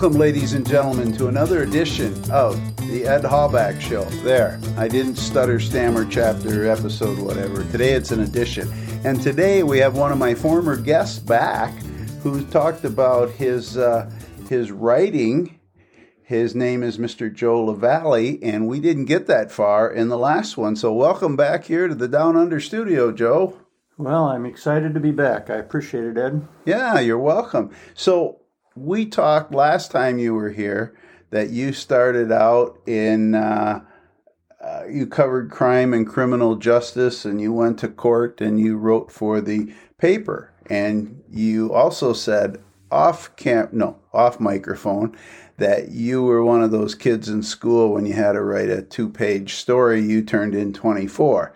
Welcome, 0.00 0.20
ladies 0.20 0.52
and 0.52 0.64
gentlemen, 0.64 1.12
to 1.14 1.26
another 1.26 1.64
edition 1.64 2.14
of 2.30 2.54
the 2.86 3.04
Ed 3.04 3.22
Halbach 3.22 3.80
Show. 3.80 4.04
There, 4.22 4.60
I 4.76 4.86
didn't 4.86 5.16
stutter, 5.16 5.58
stammer, 5.58 6.04
chapter, 6.04 6.70
episode, 6.70 7.18
whatever. 7.18 7.64
Today 7.72 7.94
it's 7.94 8.12
an 8.12 8.20
edition. 8.20 8.72
And 9.04 9.20
today 9.20 9.64
we 9.64 9.78
have 9.78 9.96
one 9.96 10.12
of 10.12 10.18
my 10.18 10.36
former 10.36 10.76
guests 10.76 11.18
back 11.18 11.74
who 12.22 12.44
talked 12.44 12.84
about 12.84 13.30
his, 13.30 13.76
uh, 13.76 14.08
his 14.48 14.70
writing. 14.70 15.58
His 16.22 16.54
name 16.54 16.84
is 16.84 16.96
Mr. 16.96 17.34
Joe 17.34 17.66
LeValley, 17.66 18.38
and 18.40 18.68
we 18.68 18.78
didn't 18.78 19.06
get 19.06 19.26
that 19.26 19.50
far 19.50 19.90
in 19.90 20.10
the 20.10 20.16
last 20.16 20.56
one. 20.56 20.76
So, 20.76 20.92
welcome 20.92 21.34
back 21.34 21.64
here 21.64 21.88
to 21.88 21.94
the 21.96 22.06
Down 22.06 22.36
Under 22.36 22.60
studio, 22.60 23.10
Joe. 23.10 23.58
Well, 23.96 24.26
I'm 24.26 24.46
excited 24.46 24.94
to 24.94 25.00
be 25.00 25.10
back. 25.10 25.50
I 25.50 25.56
appreciate 25.56 26.04
it, 26.04 26.16
Ed. 26.16 26.46
Yeah, 26.64 27.00
you're 27.00 27.18
welcome. 27.18 27.72
So, 27.94 28.37
we 28.82 29.06
talked 29.06 29.52
last 29.52 29.90
time 29.90 30.18
you 30.18 30.34
were 30.34 30.50
here 30.50 30.96
that 31.30 31.50
you 31.50 31.72
started 31.72 32.32
out 32.32 32.78
in 32.86 33.34
uh, 33.34 33.80
uh, 34.62 34.82
you 34.88 35.06
covered 35.06 35.50
crime 35.50 35.92
and 35.92 36.06
criminal 36.06 36.56
justice 36.56 37.24
and 37.24 37.40
you 37.40 37.52
went 37.52 37.78
to 37.78 37.88
court 37.88 38.40
and 38.40 38.58
you 38.58 38.76
wrote 38.76 39.10
for 39.10 39.40
the 39.40 39.72
paper. 39.98 40.52
And 40.68 41.22
you 41.30 41.72
also 41.72 42.12
said 42.12 42.60
off 42.90 43.34
camp 43.36 43.72
no 43.72 43.98
off 44.14 44.40
microphone 44.40 45.14
that 45.58 45.90
you 45.90 46.22
were 46.22 46.42
one 46.42 46.62
of 46.62 46.70
those 46.70 46.94
kids 46.94 47.28
in 47.28 47.42
school 47.42 47.92
when 47.92 48.06
you 48.06 48.14
had 48.14 48.32
to 48.32 48.40
write 48.40 48.70
a 48.70 48.80
two 48.80 49.08
page 49.10 49.54
story 49.54 50.00
you 50.00 50.22
turned 50.22 50.54
in 50.54 50.72
24 50.72 51.54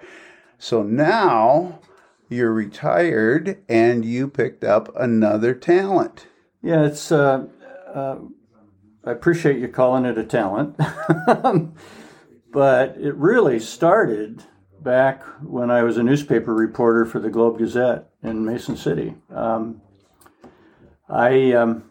so 0.58 0.82
now 0.82 1.80
you're 2.28 2.52
retired 2.52 3.56
and 3.66 4.04
you 4.04 4.28
picked 4.28 4.62
up 4.62 4.94
another 4.94 5.54
talent 5.54 6.26
yeah, 6.62 6.84
it's. 6.84 7.10
Uh, 7.10 7.46
uh, 7.92 8.16
I 9.04 9.10
appreciate 9.10 9.58
you 9.58 9.66
calling 9.66 10.04
it 10.04 10.16
a 10.16 10.22
talent, 10.22 10.76
but 12.52 12.96
it 12.96 13.14
really 13.16 13.58
started 13.58 14.44
back 14.80 15.24
when 15.42 15.72
I 15.72 15.82
was 15.82 15.96
a 15.96 16.04
newspaper 16.04 16.54
reporter 16.54 17.04
for 17.04 17.18
the 17.18 17.30
Globe 17.30 17.58
Gazette 17.58 18.10
in 18.22 18.44
Mason 18.44 18.76
City. 18.76 19.14
Um, 19.34 19.82
I 21.08 21.52
um, 21.52 21.90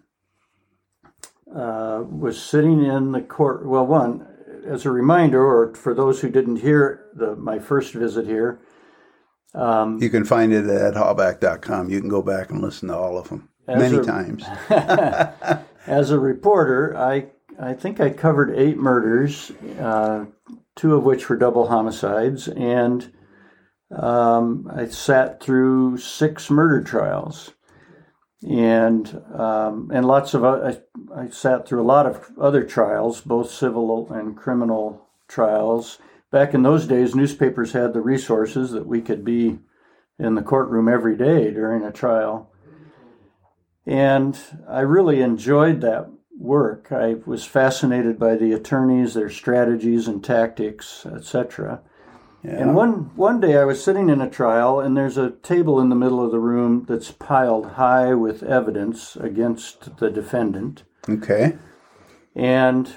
uh, 1.53 2.03
was 2.09 2.41
sitting 2.41 2.83
in 2.85 3.11
the 3.11 3.21
court. 3.21 3.65
Well, 3.65 3.85
one, 3.85 4.25
as 4.65 4.85
a 4.85 4.91
reminder, 4.91 5.43
or 5.43 5.75
for 5.75 5.93
those 5.93 6.21
who 6.21 6.29
didn't 6.29 6.57
hear 6.57 7.07
the, 7.13 7.35
my 7.35 7.59
first 7.59 7.93
visit 7.93 8.25
here, 8.25 8.61
um, 9.53 10.01
you 10.01 10.09
can 10.09 10.23
find 10.23 10.53
it 10.53 10.65
at 10.65 10.93
halbach.com. 10.93 11.89
You 11.89 11.99
can 11.99 12.09
go 12.09 12.21
back 12.21 12.51
and 12.51 12.61
listen 12.61 12.87
to 12.87 12.95
all 12.95 13.17
of 13.17 13.27
them 13.27 13.50
many 13.67 13.97
a, 13.97 14.03
times. 14.03 14.45
as 15.87 16.11
a 16.11 16.19
reporter, 16.19 16.95
I 16.97 17.27
I 17.59 17.73
think 17.73 17.99
I 17.99 18.09
covered 18.09 18.57
eight 18.57 18.77
murders, 18.77 19.51
uh, 19.79 20.25
two 20.75 20.95
of 20.95 21.03
which 21.03 21.29
were 21.29 21.35
double 21.35 21.67
homicides, 21.67 22.47
and 22.47 23.11
um, 23.95 24.71
I 24.73 24.87
sat 24.87 25.41
through 25.41 25.97
six 25.97 26.49
murder 26.49 26.81
trials, 26.81 27.51
and 28.47 29.21
um, 29.33 29.91
and 29.93 30.05
lots 30.05 30.33
of 30.33 30.43
I, 30.43 30.79
I 31.15 31.29
sat 31.29 31.67
through 31.67 31.81
a 31.81 31.83
lot 31.83 32.05
of 32.05 32.31
other 32.39 32.63
trials, 32.63 33.21
both 33.21 33.51
civil 33.51 34.11
and 34.11 34.35
criminal 34.35 35.09
trials. 35.27 35.99
Back 36.31 36.53
in 36.53 36.63
those 36.63 36.87
days, 36.87 37.13
newspapers 37.13 37.73
had 37.73 37.93
the 37.93 38.01
resources 38.01 38.71
that 38.71 38.87
we 38.87 39.01
could 39.01 39.25
be 39.25 39.59
in 40.17 40.35
the 40.35 40.41
courtroom 40.41 40.87
every 40.87 41.17
day 41.17 41.51
during 41.51 41.83
a 41.83 41.91
trial. 41.91 42.50
And 43.85 44.37
I 44.69 44.81
really 44.81 45.21
enjoyed 45.21 45.81
that 45.81 46.09
work. 46.37 46.91
I 46.91 47.15
was 47.25 47.45
fascinated 47.45 48.19
by 48.19 48.35
the 48.35 48.53
attorneys, 48.53 49.13
their 49.13 49.29
strategies 49.29 50.07
and 50.07 50.23
tactics, 50.23 51.05
etc. 51.05 51.81
Yeah. 52.43 52.51
And 52.51 52.75
one 52.75 53.15
one 53.15 53.39
day 53.39 53.57
I 53.57 53.65
was 53.65 53.83
sitting 53.83 54.09
in 54.09 54.21
a 54.21 54.29
trial, 54.29 54.79
and 54.79 54.97
there's 54.97 55.17
a 55.17 55.31
table 55.31 55.79
in 55.79 55.89
the 55.89 55.95
middle 55.95 56.23
of 56.23 56.31
the 56.31 56.39
room 56.39 56.85
that's 56.87 57.11
piled 57.11 57.71
high 57.71 58.13
with 58.13 58.43
evidence 58.43 59.15
against 59.15 59.97
the 59.97 60.09
defendant. 60.09 60.83
Okay. 61.07 61.57
And 62.35 62.95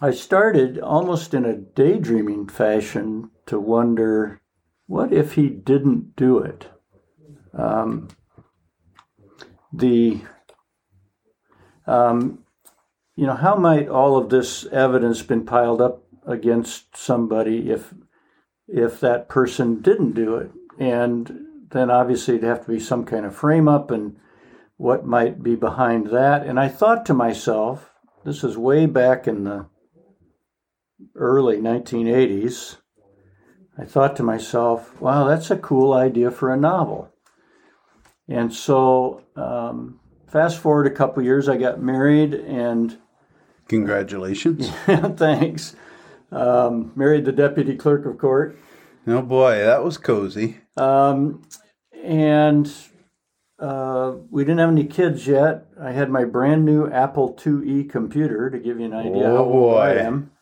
I 0.00 0.10
started 0.10 0.78
almost 0.78 1.34
in 1.34 1.44
a 1.44 1.56
daydreaming 1.56 2.48
fashion 2.48 3.30
to 3.46 3.60
wonder, 3.60 4.40
what 4.86 5.12
if 5.12 5.34
he 5.34 5.48
didn't 5.48 6.16
do 6.16 6.38
it? 6.38 6.68
Um, 7.52 8.08
the 9.76 10.20
um, 11.86 12.44
you 13.16 13.26
know 13.26 13.34
how 13.34 13.56
might 13.56 13.88
all 13.88 14.16
of 14.16 14.30
this 14.30 14.66
evidence 14.66 15.22
been 15.22 15.44
piled 15.44 15.80
up 15.80 16.02
against 16.26 16.96
somebody 16.96 17.70
if 17.70 17.94
if 18.66 19.00
that 19.00 19.28
person 19.28 19.80
didn't 19.80 20.12
do 20.12 20.36
it? 20.36 20.50
And 20.78 21.44
then 21.70 21.90
obviously 21.90 22.36
it'd 22.36 22.48
have 22.48 22.64
to 22.64 22.72
be 22.72 22.80
some 22.80 23.04
kind 23.04 23.26
of 23.26 23.34
frame 23.34 23.68
up 23.68 23.90
and 23.90 24.16
what 24.76 25.06
might 25.06 25.42
be 25.42 25.54
behind 25.54 26.08
that. 26.08 26.46
And 26.46 26.58
i 26.58 26.68
thought 26.68 27.06
to 27.06 27.14
myself 27.14 27.90
this 28.24 28.42
is 28.42 28.56
way 28.56 28.86
back 28.86 29.28
in 29.28 29.44
the 29.44 29.66
early 31.14 31.58
1980s 31.58 32.78
i 33.78 33.84
thought 33.84 34.16
to 34.16 34.22
myself 34.22 35.00
wow 35.00 35.24
that's 35.24 35.50
a 35.50 35.56
cool 35.56 35.92
idea 35.92 36.30
for 36.30 36.52
a 36.52 36.56
novel 36.56 37.13
and 38.28 38.52
so, 38.52 39.22
um, 39.36 40.00
fast 40.28 40.58
forward 40.58 40.86
a 40.86 40.90
couple 40.90 41.22
years, 41.22 41.48
I 41.48 41.56
got 41.56 41.80
married 41.80 42.34
and. 42.34 42.98
Congratulations. 43.68 44.68
Yeah, 44.86 45.08
thanks. 45.16 45.76
Um, 46.30 46.92
married 46.96 47.24
the 47.24 47.32
deputy 47.32 47.76
clerk 47.76 48.06
of 48.06 48.18
court. 48.18 48.58
Oh 49.06 49.22
boy, 49.22 49.58
that 49.58 49.84
was 49.84 49.98
cozy. 49.98 50.58
Um, 50.76 51.42
and 52.02 52.72
uh, 53.58 54.14
we 54.30 54.44
didn't 54.44 54.58
have 54.58 54.70
any 54.70 54.84
kids 54.84 55.26
yet. 55.26 55.66
I 55.80 55.92
had 55.92 56.10
my 56.10 56.24
brand 56.24 56.64
new 56.64 56.90
Apple 56.90 57.34
IIe 57.34 57.88
computer 57.88 58.50
to 58.50 58.58
give 58.58 58.80
you 58.80 58.86
an 58.86 58.94
idea 58.94 59.24
oh, 59.24 59.36
how 59.36 59.44
old 59.44 59.78
I 59.78 59.94
am. 59.94 60.32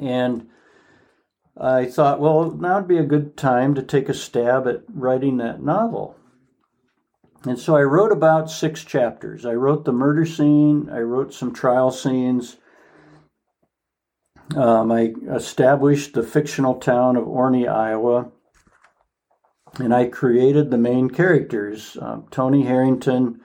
And 0.00 0.48
I 1.56 1.86
thought, 1.86 2.20
well, 2.20 2.50
now 2.50 2.76
would 2.76 2.88
be 2.88 2.98
a 2.98 3.04
good 3.04 3.36
time 3.36 3.74
to 3.74 3.82
take 3.82 4.08
a 4.08 4.14
stab 4.14 4.66
at 4.66 4.82
writing 4.92 5.38
that 5.38 5.62
novel. 5.62 6.16
And 7.44 7.58
so 7.58 7.76
I 7.76 7.82
wrote 7.82 8.12
about 8.12 8.50
six 8.50 8.84
chapters. 8.84 9.44
I 9.44 9.54
wrote 9.54 9.84
the 9.84 9.92
murder 9.92 10.24
scene, 10.24 10.88
I 10.92 11.00
wrote 11.00 11.34
some 11.34 11.52
trial 11.52 11.90
scenes. 11.90 12.56
Um, 14.56 14.92
I 14.92 15.14
established 15.30 16.14
the 16.14 16.22
fictional 16.22 16.74
town 16.74 17.16
of 17.16 17.26
Orney, 17.26 17.66
Iowa, 17.66 18.30
and 19.78 19.94
I 19.94 20.06
created 20.06 20.70
the 20.70 20.78
main 20.78 21.08
characters. 21.08 21.96
Um, 22.00 22.26
Tony 22.30 22.62
Harrington 22.64 23.40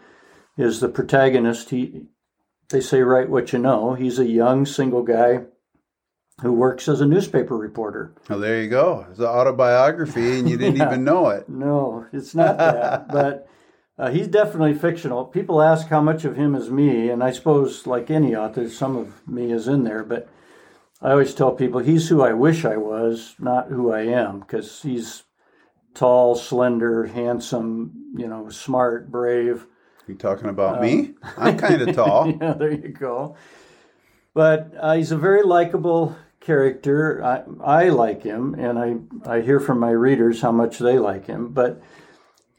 is 0.57 0.79
the 0.79 0.89
protagonist. 0.89 1.69
He, 1.69 2.07
they 2.69 2.81
say, 2.81 3.01
write 3.01 3.29
what 3.29 3.53
you 3.53 3.59
know. 3.59 3.93
He's 3.93 4.19
a 4.19 4.27
young 4.27 4.65
single 4.65 5.03
guy 5.03 5.45
who 6.41 6.51
works 6.51 6.87
as 6.87 6.99
a 7.01 7.05
newspaper 7.05 7.57
reporter. 7.57 8.13
Oh, 8.29 8.37
there 8.37 8.61
you 8.61 8.69
go. 8.69 9.05
It's 9.09 9.19
an 9.19 9.25
autobiography, 9.25 10.39
and 10.39 10.49
you 10.49 10.57
didn't 10.57 10.75
yeah. 10.77 10.87
even 10.87 11.03
know 11.03 11.29
it. 11.29 11.47
No, 11.47 12.05
it's 12.11 12.35
not 12.35 12.57
that. 12.57 13.07
but 13.11 13.47
uh, 13.99 14.11
he's 14.11 14.27
definitely 14.27 14.73
fictional. 14.73 15.25
People 15.25 15.61
ask 15.61 15.87
how 15.87 16.01
much 16.01 16.23
of 16.23 16.35
him 16.35 16.53
is 16.53 16.69
me, 16.69 17.09
and 17.09 17.23
I 17.23 17.31
suppose, 17.31 17.87
like 17.87 18.11
any 18.11 18.35
author, 18.35 18.69
some 18.69 18.95
of 18.95 19.27
me 19.27 19.51
is 19.51 19.67
in 19.67 19.83
there. 19.83 20.03
But 20.03 20.29
I 21.01 21.11
always 21.11 21.33
tell 21.33 21.51
people 21.51 21.79
he's 21.79 22.07
who 22.07 22.21
I 22.21 22.33
wish 22.33 22.63
I 22.63 22.77
was, 22.77 23.35
not 23.39 23.69
who 23.69 23.91
I 23.91 24.01
am, 24.01 24.39
because 24.41 24.81
he's 24.83 25.23
tall, 25.95 26.35
slender, 26.35 27.07
handsome, 27.07 28.13
you 28.15 28.27
know, 28.27 28.49
smart, 28.49 29.11
brave. 29.11 29.65
You 30.07 30.13
talking 30.15 30.49
about 30.49 30.75
um, 30.75 30.81
me? 30.81 31.15
I'm 31.35 31.57
kind 31.57 31.81
of 31.81 31.95
tall. 31.95 32.29
yeah, 32.29 32.53
there 32.53 32.71
you 32.71 32.89
go. 32.89 33.35
But 34.35 34.73
uh, 34.79 34.93
he's 34.93 35.11
a 35.11 35.17
very 35.17 35.41
likable 35.41 36.15
character. 36.39 37.23
I, 37.23 37.43
I 37.63 37.89
like 37.89 38.21
him, 38.21 38.53
and 38.53 38.77
I, 38.77 39.37
I 39.37 39.41
hear 39.41 39.59
from 39.59 39.79
my 39.79 39.89
readers 39.89 40.41
how 40.41 40.51
much 40.51 40.77
they 40.77 40.99
like 40.99 41.25
him. 41.25 41.49
But 41.49 41.81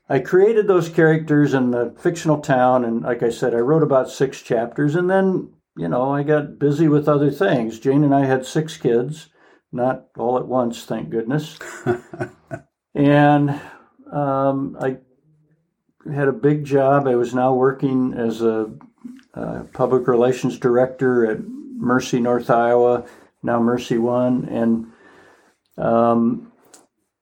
I 0.08 0.20
created 0.20 0.66
those 0.66 0.88
characters 0.88 1.52
in 1.52 1.70
the 1.70 1.94
fictional 1.98 2.40
town, 2.40 2.84
and 2.84 3.02
like 3.02 3.22
I 3.22 3.28
said, 3.28 3.54
I 3.54 3.58
wrote 3.58 3.82
about 3.82 4.10
six 4.10 4.40
chapters, 4.40 4.94
and 4.94 5.10
then 5.10 5.52
you 5.76 5.88
know 5.88 6.12
I 6.12 6.22
got 6.22 6.58
busy 6.58 6.88
with 6.88 7.08
other 7.08 7.30
things. 7.30 7.78
Jane 7.78 8.04
and 8.04 8.14
I 8.14 8.24
had 8.24 8.46
six 8.46 8.78
kids, 8.78 9.28
not 9.70 10.06
all 10.16 10.38
at 10.38 10.48
once, 10.48 10.84
thank 10.84 11.10
goodness, 11.10 11.58
and 12.94 13.60
um, 14.10 14.76
I 14.80 14.98
had 16.10 16.28
a 16.28 16.32
big 16.32 16.64
job. 16.64 17.06
I 17.06 17.16
was 17.16 17.34
now 17.34 17.52
working 17.52 18.14
as 18.14 18.40
a, 18.40 18.70
a 19.34 19.64
public 19.74 20.08
relations 20.08 20.58
director 20.58 21.30
at 21.30 21.38
Mercy 21.44 22.18
North 22.18 22.48
Iowa, 22.48 23.04
now 23.42 23.60
Mercy 23.60 23.98
One, 23.98 24.46
and 24.46 24.86
um, 25.76 26.47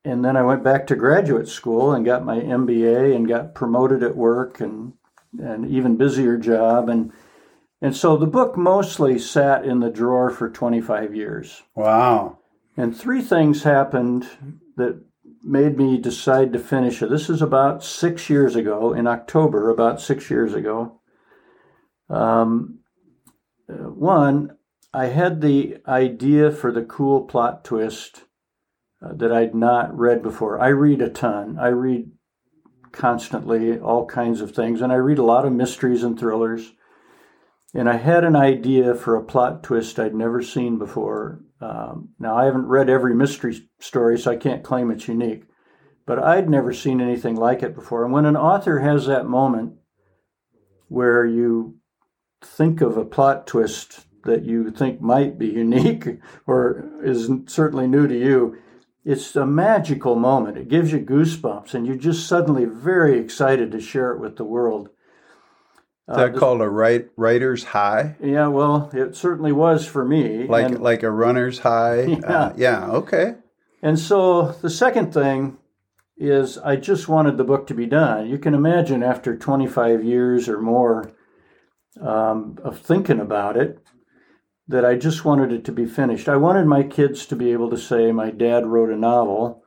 and 0.06 0.24
then 0.24 0.36
I 0.36 0.42
went 0.42 0.62
back 0.62 0.86
to 0.86 0.94
graduate 0.94 1.48
school 1.48 1.92
and 1.92 2.04
got 2.04 2.24
my 2.24 2.38
MBA 2.38 3.14
and 3.14 3.26
got 3.26 3.56
promoted 3.56 4.04
at 4.04 4.16
work 4.16 4.60
and 4.60 4.92
an 5.36 5.68
even 5.68 5.96
busier 5.96 6.38
job. 6.38 6.88
And 6.88 7.12
And 7.82 7.94
so 7.94 8.16
the 8.16 8.26
book 8.26 8.56
mostly 8.56 9.18
sat 9.18 9.64
in 9.64 9.80
the 9.80 9.90
drawer 9.90 10.30
for 10.30 10.48
25 10.48 11.12
years. 11.12 11.64
Wow. 11.74 12.38
And 12.76 12.96
three 12.96 13.20
things 13.20 13.64
happened 13.64 14.28
that 14.76 15.02
made 15.42 15.76
me 15.76 15.98
decide 15.98 16.52
to 16.52 16.60
finish 16.60 17.02
it. 17.02 17.10
This 17.10 17.28
is 17.28 17.42
about 17.42 17.82
six 17.82 18.30
years 18.30 18.54
ago, 18.54 18.92
in 18.92 19.08
October, 19.08 19.70
about 19.70 20.00
six 20.00 20.30
years 20.30 20.54
ago. 20.54 21.00
Um, 22.08 22.78
uh, 23.68 23.90
one, 23.90 24.56
I 24.94 25.06
had 25.06 25.40
the 25.40 25.78
idea 25.88 26.52
for 26.52 26.70
the 26.70 26.84
cool 26.84 27.22
plot 27.22 27.64
twist 27.64 28.22
uh, 29.02 29.12
that 29.14 29.32
I'd 29.32 29.54
not 29.54 29.96
read 29.96 30.22
before. 30.22 30.60
I 30.60 30.68
read 30.68 31.02
a 31.02 31.10
ton. 31.10 31.58
I 31.58 31.68
read 31.68 32.10
constantly 32.92 33.78
all 33.78 34.06
kinds 34.06 34.40
of 34.40 34.52
things, 34.52 34.80
and 34.80 34.92
I 34.92 34.96
read 34.96 35.18
a 35.18 35.24
lot 35.24 35.44
of 35.44 35.52
mysteries 35.52 36.02
and 36.02 36.18
thrillers. 36.18 36.72
And 37.74 37.88
I 37.90 37.96
had 37.96 38.24
an 38.24 38.36
idea 38.36 38.94
for 38.94 39.16
a 39.16 39.24
plot 39.24 39.62
twist 39.62 39.98
I'd 39.98 40.14
never 40.14 40.42
seen 40.42 40.78
before. 40.78 41.42
Um, 41.60 42.10
now, 42.18 42.36
I 42.36 42.46
haven't 42.46 42.66
read 42.66 42.88
every 42.88 43.14
mystery 43.14 43.68
story, 43.80 44.18
so 44.18 44.30
I 44.30 44.36
can't 44.36 44.64
claim 44.64 44.90
it's 44.90 45.08
unique, 45.08 45.44
but 46.06 46.18
I'd 46.18 46.48
never 46.48 46.72
seen 46.72 47.00
anything 47.00 47.36
like 47.36 47.62
it 47.62 47.74
before. 47.74 48.04
And 48.04 48.12
when 48.12 48.24
an 48.24 48.36
author 48.36 48.78
has 48.80 49.06
that 49.06 49.26
moment 49.26 49.74
where 50.88 51.26
you 51.26 51.76
think 52.42 52.80
of 52.80 52.96
a 52.96 53.04
plot 53.04 53.46
twist 53.46 54.06
that 54.24 54.44
you 54.44 54.70
think 54.70 55.00
might 55.00 55.38
be 55.38 55.48
unique 55.48 56.18
or 56.46 56.88
is 57.02 57.30
certainly 57.46 57.86
new 57.86 58.06
to 58.06 58.18
you, 58.18 58.56
it's 59.06 59.36
a 59.36 59.46
magical 59.46 60.16
moment. 60.16 60.58
It 60.58 60.68
gives 60.68 60.92
you 60.92 60.98
goosebumps, 60.98 61.74
and 61.74 61.86
you're 61.86 61.94
just 61.94 62.26
suddenly 62.26 62.64
very 62.64 63.20
excited 63.20 63.70
to 63.70 63.80
share 63.80 64.10
it 64.10 64.18
with 64.18 64.36
the 64.36 64.44
world. 64.44 64.88
Is 66.08 66.16
that 66.16 66.34
uh, 66.34 66.38
called 66.38 66.60
a 66.60 66.68
write, 66.68 67.10
writer's 67.16 67.62
high? 67.62 68.16
Yeah, 68.20 68.48
well, 68.48 68.90
it 68.92 69.14
certainly 69.14 69.52
was 69.52 69.86
for 69.86 70.04
me. 70.04 70.48
Like 70.48 70.66
and, 70.66 70.82
like 70.82 71.04
a 71.04 71.10
runner's 71.10 71.60
high. 71.60 72.02
Yeah. 72.06 72.26
Uh, 72.26 72.52
yeah. 72.56 72.90
Okay. 72.90 73.36
And 73.80 73.96
so 73.96 74.52
the 74.60 74.70
second 74.70 75.14
thing 75.14 75.58
is 76.16 76.58
I 76.58 76.74
just 76.74 77.06
wanted 77.06 77.36
the 77.36 77.44
book 77.44 77.68
to 77.68 77.74
be 77.74 77.86
done. 77.86 78.28
You 78.28 78.38
can 78.38 78.54
imagine 78.54 79.04
after 79.04 79.36
25 79.36 80.02
years 80.02 80.48
or 80.48 80.60
more 80.60 81.12
um, 82.00 82.58
of 82.64 82.80
thinking 82.80 83.20
about 83.20 83.56
it, 83.56 83.78
that 84.68 84.84
I 84.84 84.96
just 84.96 85.24
wanted 85.24 85.52
it 85.52 85.64
to 85.66 85.72
be 85.72 85.86
finished. 85.86 86.28
I 86.28 86.36
wanted 86.36 86.66
my 86.66 86.82
kids 86.82 87.26
to 87.26 87.36
be 87.36 87.52
able 87.52 87.70
to 87.70 87.78
say, 87.78 88.10
My 88.12 88.30
dad 88.30 88.66
wrote 88.66 88.90
a 88.90 88.96
novel, 88.96 89.62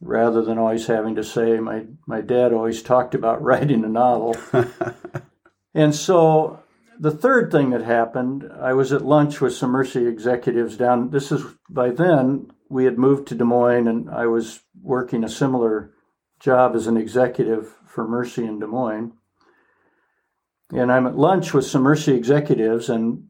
rather 0.00 0.42
than 0.42 0.58
always 0.58 0.86
having 0.86 1.14
to 1.16 1.24
say, 1.24 1.58
My, 1.60 1.84
my 2.06 2.20
dad 2.20 2.52
always 2.52 2.82
talked 2.82 3.14
about 3.14 3.42
writing 3.42 3.84
a 3.84 3.88
novel. 3.88 4.36
and 5.74 5.94
so 5.94 6.62
the 6.98 7.10
third 7.10 7.52
thing 7.52 7.70
that 7.70 7.82
happened, 7.82 8.50
I 8.60 8.72
was 8.72 8.92
at 8.92 9.04
lunch 9.04 9.40
with 9.40 9.54
some 9.54 9.70
Mercy 9.70 10.06
executives 10.06 10.76
down. 10.76 11.10
This 11.10 11.30
is 11.30 11.44
by 11.70 11.90
then 11.90 12.50
we 12.68 12.84
had 12.84 12.98
moved 12.98 13.28
to 13.28 13.34
Des 13.34 13.44
Moines, 13.44 13.86
and 13.86 14.10
I 14.10 14.26
was 14.26 14.60
working 14.82 15.24
a 15.24 15.28
similar 15.28 15.92
job 16.40 16.74
as 16.74 16.86
an 16.86 16.96
executive 16.96 17.74
for 17.86 18.06
Mercy 18.06 18.44
in 18.44 18.58
Des 18.58 18.66
Moines. 18.66 19.12
And 20.70 20.92
I'm 20.92 21.06
at 21.06 21.16
lunch 21.16 21.54
with 21.54 21.64
some 21.64 21.82
Mercy 21.82 22.14
executives, 22.14 22.88
and 22.88 23.27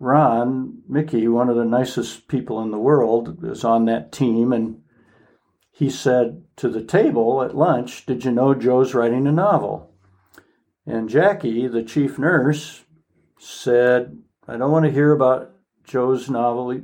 Ron 0.00 0.82
Mickey, 0.88 1.28
one 1.28 1.50
of 1.50 1.56
the 1.56 1.64
nicest 1.64 2.26
people 2.26 2.60
in 2.62 2.70
the 2.70 2.78
world, 2.78 3.44
is 3.44 3.62
on 3.64 3.84
that 3.84 4.10
team. 4.10 4.50
And 4.52 4.80
he 5.70 5.90
said 5.90 6.42
to 6.56 6.70
the 6.70 6.82
table 6.82 7.42
at 7.42 7.54
lunch, 7.54 8.06
Did 8.06 8.24
you 8.24 8.32
know 8.32 8.54
Joe's 8.54 8.94
writing 8.94 9.26
a 9.26 9.32
novel? 9.32 9.92
And 10.86 11.10
Jackie, 11.10 11.68
the 11.68 11.82
chief 11.82 12.18
nurse, 12.18 12.84
said, 13.38 14.18
I 14.48 14.56
don't 14.56 14.72
want 14.72 14.86
to 14.86 14.90
hear 14.90 15.12
about 15.12 15.52
Joe's 15.84 16.30
novel. 16.30 16.80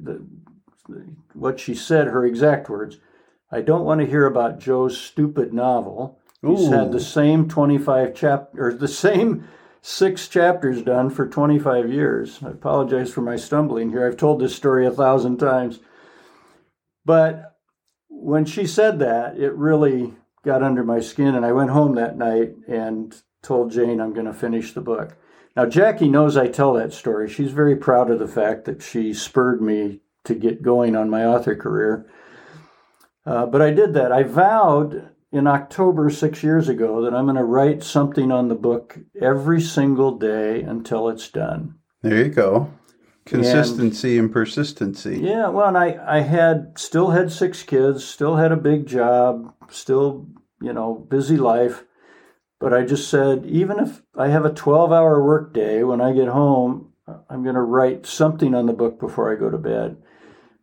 What 1.33 1.59
she 1.59 1.75
said, 1.75 2.09
her 2.09 2.25
exact 2.25 2.69
words, 2.69 2.99
I 3.51 3.63
don't 3.63 3.85
want 3.85 4.03
to 4.03 4.07
hear 4.07 4.27
about 4.27 4.61
Joe's 4.61 5.01
stupid 5.01 5.55
novel. 5.55 6.21
He's 6.43 6.69
Ooh. 6.69 6.73
had 6.73 6.93
the 6.93 7.01
same 7.01 7.49
25 7.49 8.15
chap 8.15 8.51
or 8.57 8.75
the 8.75 8.89
same 8.89 9.49
six 9.87 10.27
chapters 10.27 10.83
done 10.83 11.09
for 11.09 11.29
25 11.29 11.93
years. 11.93 12.41
I 12.45 12.49
apologize 12.49 13.13
for 13.13 13.21
my 13.21 13.37
stumbling 13.37 13.91
here. 13.91 14.05
I've 14.05 14.17
told 14.17 14.41
this 14.41 14.57
story 14.57 14.85
a 14.85 14.91
thousand 14.91 15.37
times. 15.39 15.79
But 17.05 17.57
when 18.09 18.47
she 18.47 18.67
said 18.67 18.99
that, 18.99 19.39
it 19.39 19.55
really 19.55 20.13
got 20.45 20.65
under 20.65 20.83
my 20.83 20.99
skin. 20.99 21.37
And 21.37 21.47
I 21.47 21.53
went 21.53 21.71
home 21.71 21.95
that 21.95 22.19
night 22.19 22.57
and 22.67 23.15
told 23.45 23.71
Jane 23.71 24.01
I'm 24.01 24.13
going 24.13 24.27
to 24.27 24.35
finish 24.35 24.73
the 24.73 24.81
book. 24.81 25.17
Now, 25.55 25.67
Jackie 25.67 26.09
knows 26.09 26.37
I 26.37 26.49
tell 26.49 26.73
that 26.73 26.93
story. 26.93 27.31
She's 27.31 27.53
very 27.53 27.77
proud 27.77 28.11
of 28.11 28.19
the 28.19 28.27
fact 28.27 28.65
that 28.65 28.83
she 28.83 29.15
spurred 29.15 29.63
me 29.63 30.01
to 30.25 30.35
get 30.35 30.63
going 30.63 30.97
on 30.97 31.09
my 31.09 31.25
author 31.25 31.55
career. 31.55 32.11
Uh, 33.25 33.47
but 33.47 33.63
I 33.63 33.71
did 33.71 33.95
that. 33.95 34.11
I 34.11 34.25
vowed 34.25 35.11
in 35.37 35.47
October 35.47 36.09
six 36.09 36.43
years 36.43 36.69
ago 36.69 37.03
that 37.03 37.15
I'm 37.15 37.27
going 37.27 37.37
to 37.37 37.45
write 37.45 37.83
something 37.83 38.33
on 38.33 38.49
the 38.49 38.55
book 38.55 38.99
every 39.21 39.61
single 39.61 40.17
day 40.17 40.63
until 40.63 41.09
it's 41.09 41.29
done. 41.29 41.77
There 42.03 42.25
you 42.25 42.31
go. 42.31 42.73
Consistency 43.27 44.19
and, 44.19 44.27
and 44.27 44.33
persistency. 44.33 45.19
Yeah, 45.19 45.49
well, 45.49 45.69
and 45.69 45.77
I, 45.77 45.99
I 46.07 46.21
had 46.21 46.79
still 46.79 47.11
had 47.11 47.31
six 47.31 47.63
kids, 47.63 48.05
still 48.05 48.37
had 48.37 48.53
a 48.53 48.57
big 48.57 48.87
job, 48.87 49.53
still, 49.69 50.27
you 50.61 50.73
know, 50.73 50.95
busy 50.95 51.37
life. 51.37 51.85
But 52.59 52.73
I 52.73 52.83
just 52.83 53.11
said, 53.11 53.45
even 53.45 53.79
if 53.79 54.03
I 54.17 54.29
have 54.29 54.45
a 54.45 54.53
12 54.53 54.93
hour 54.93 55.23
workday, 55.23 55.83
when 55.83 56.01
I 56.01 56.13
get 56.13 56.29
home, 56.29 56.93
I'm 57.29 57.43
going 57.43 57.57
to 57.57 57.61
write 57.61 58.07
something 58.07 58.55
on 58.55 58.67
the 58.67 58.73
book 58.73 58.99
before 58.99 59.31
I 59.31 59.39
go 59.39 59.51
to 59.51 59.59
bed. 59.59 59.97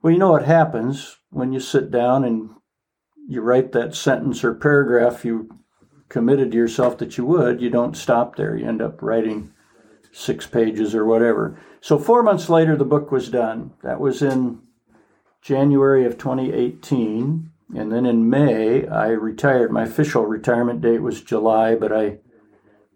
Well, 0.02 0.12
you 0.12 0.20
know 0.20 0.32
what 0.32 0.46
happens 0.46 1.18
when 1.30 1.54
you 1.54 1.60
sit 1.60 1.92
down 1.92 2.24
and 2.24 2.50
you 3.28 3.42
write 3.42 3.72
that 3.72 3.96
sentence 3.96 4.44
or 4.44 4.54
paragraph 4.54 5.26
you 5.26 5.50
committed 6.10 6.52
to 6.52 6.58
yourself 6.58 6.98
that 7.00 7.18
you 7.18 7.26
would, 7.26 7.62
you 7.62 7.70
don't 7.70 7.98
stop 7.98 8.36
there. 8.36 8.56
You 8.56 8.68
end 8.68 8.82
up 8.82 9.02
writing 9.02 9.52
six 10.12 10.46
pages 10.46 10.94
or 10.94 11.06
whatever. 11.06 11.60
So, 11.82 11.98
four 11.98 12.24
months 12.24 12.50
later, 12.50 12.76
the 12.76 12.86
book 12.86 13.12
was 13.12 13.30
done. 13.30 13.72
That 13.82 14.00
was 14.00 14.22
in 14.22 14.60
January 15.42 16.06
of 16.06 16.18
2018. 16.18 17.50
And 17.76 17.92
then 17.92 18.06
in 18.06 18.30
May, 18.30 18.88
I 18.88 19.08
retired. 19.08 19.72
My 19.72 19.84
official 19.84 20.26
retirement 20.26 20.82
date 20.82 21.02
was 21.02 21.22
July, 21.22 21.76
but 21.76 21.92
I, 21.92 22.20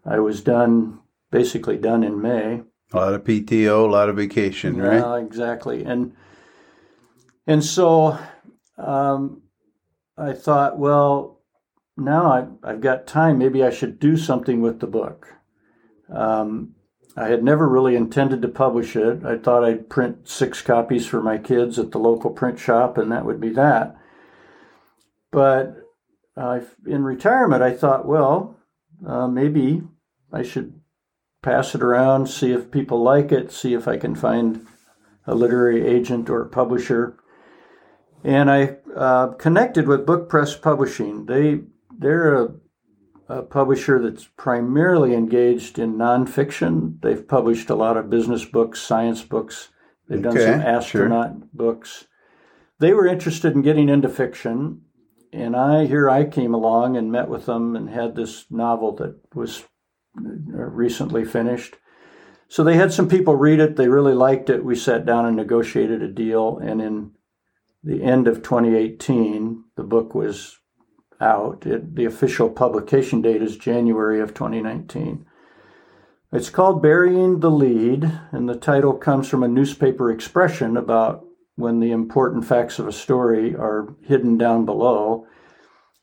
I 0.05 0.19
was 0.19 0.41
done, 0.41 0.99
basically 1.31 1.77
done 1.77 2.03
in 2.03 2.21
May. 2.21 2.61
A 2.93 2.97
lot 2.97 3.13
of 3.13 3.23
PTO, 3.23 3.85
a 3.85 3.91
lot 3.91 4.09
of 4.09 4.15
vacation, 4.15 4.77
right? 4.77 4.99
Yeah, 4.99 5.17
exactly. 5.17 5.83
And 5.83 6.13
and 7.45 7.63
so 7.63 8.17
um, 8.77 9.41
I 10.17 10.33
thought, 10.33 10.79
well, 10.79 11.41
now 11.95 12.57
I, 12.63 12.69
have 12.69 12.81
got 12.81 13.07
time. 13.07 13.37
Maybe 13.37 13.63
I 13.63 13.69
should 13.69 13.99
do 13.99 14.17
something 14.17 14.61
with 14.61 14.79
the 14.79 14.87
book. 14.87 15.35
Um, 16.09 16.75
I 17.15 17.27
had 17.27 17.43
never 17.43 17.67
really 17.67 17.95
intended 17.95 18.41
to 18.41 18.47
publish 18.47 18.95
it. 18.95 19.25
I 19.25 19.37
thought 19.37 19.63
I'd 19.63 19.89
print 19.89 20.27
six 20.27 20.61
copies 20.61 21.05
for 21.05 21.21
my 21.21 21.37
kids 21.37 21.79
at 21.79 21.91
the 21.91 21.99
local 21.99 22.31
print 22.31 22.59
shop, 22.59 22.97
and 22.97 23.11
that 23.11 23.25
would 23.25 23.41
be 23.41 23.49
that. 23.49 23.95
But 25.31 25.77
uh, 26.35 26.61
in 26.85 27.03
retirement, 27.03 27.63
I 27.63 27.73
thought, 27.73 28.07
well, 28.07 28.57
uh, 29.05 29.27
maybe 29.27 29.81
I 30.31 30.43
should 30.43 30.79
pass 31.41 31.75
it 31.75 31.81
around, 31.81 32.27
see 32.27 32.51
if 32.51 32.71
people 32.71 33.01
like 33.01 33.31
it, 33.31 33.51
see 33.51 33.73
if 33.73 33.87
I 33.87 33.97
can 33.97 34.15
find 34.15 34.65
a 35.25 35.35
literary 35.35 35.85
agent 35.85 36.29
or 36.29 36.41
a 36.41 36.49
publisher 36.49 37.17
and 38.23 38.49
I 38.49 38.77
uh, 38.97 39.27
connected 39.33 39.87
with 39.87 40.05
Book 40.05 40.27
Press 40.27 40.55
Publishing. 40.55 41.25
They 41.27 41.61
they're 41.97 42.43
a, 42.43 42.49
a, 43.29 43.41
publisher 43.43 44.01
that's 44.01 44.27
primarily 44.37 45.13
engaged 45.13 45.79
in 45.79 45.95
nonfiction. 45.95 47.01
They've 47.01 47.27
published 47.27 47.69
a 47.69 47.75
lot 47.75 47.97
of 47.97 48.09
business 48.09 48.45
books, 48.45 48.81
science 48.81 49.23
books. 49.23 49.69
They've 50.07 50.25
okay, 50.25 50.37
done 50.37 50.59
some 50.59 50.61
astronaut 50.61 51.31
sure. 51.31 51.47
books. 51.53 52.07
They 52.79 52.93
were 52.93 53.07
interested 53.07 53.53
in 53.53 53.61
getting 53.61 53.89
into 53.89 54.09
fiction, 54.09 54.81
and 55.31 55.55
I 55.55 55.85
here 55.85 56.09
I 56.09 56.25
came 56.25 56.53
along 56.53 56.97
and 56.97 57.11
met 57.11 57.29
with 57.29 57.45
them 57.45 57.75
and 57.75 57.89
had 57.89 58.15
this 58.15 58.45
novel 58.49 58.95
that 58.95 59.19
was 59.33 59.63
uh, 60.17 60.23
recently 60.23 61.23
finished. 61.23 61.75
So 62.49 62.63
they 62.63 62.75
had 62.75 62.93
some 62.93 63.09
people 63.09 63.35
read 63.35 63.59
it. 63.59 63.75
They 63.75 63.89
really 63.89 64.13
liked 64.13 64.49
it. 64.49 64.63
We 64.63 64.75
sat 64.75 65.05
down 65.05 65.25
and 65.25 65.35
negotiated 65.35 66.01
a 66.01 66.07
deal, 66.07 66.57
and 66.59 66.81
in 66.81 67.11
the 67.87 68.03
end 68.03 68.27
of 68.27 68.43
2018, 68.43 69.63
the 69.77 69.83
book 69.83 70.13
was 70.13 70.59
out. 71.21 71.65
It, 71.65 71.95
the 71.95 72.03
official 72.03 72.49
publication 72.49 73.21
date 73.21 73.41
is 73.41 73.55
January 73.55 74.19
of 74.19 74.33
2019. 74.33 75.25
It's 76.33 76.49
called 76.49 76.81
Burying 76.81 77.39
the 77.39 77.49
Lead, 77.49 78.11
and 78.33 78.49
the 78.49 78.57
title 78.57 78.93
comes 78.93 79.29
from 79.29 79.41
a 79.41 79.47
newspaper 79.47 80.11
expression 80.11 80.75
about 80.75 81.23
when 81.55 81.79
the 81.79 81.91
important 81.91 82.45
facts 82.45 82.77
of 82.77 82.89
a 82.89 82.91
story 82.91 83.55
are 83.55 83.95
hidden 84.03 84.37
down 84.37 84.65
below. 84.65 85.25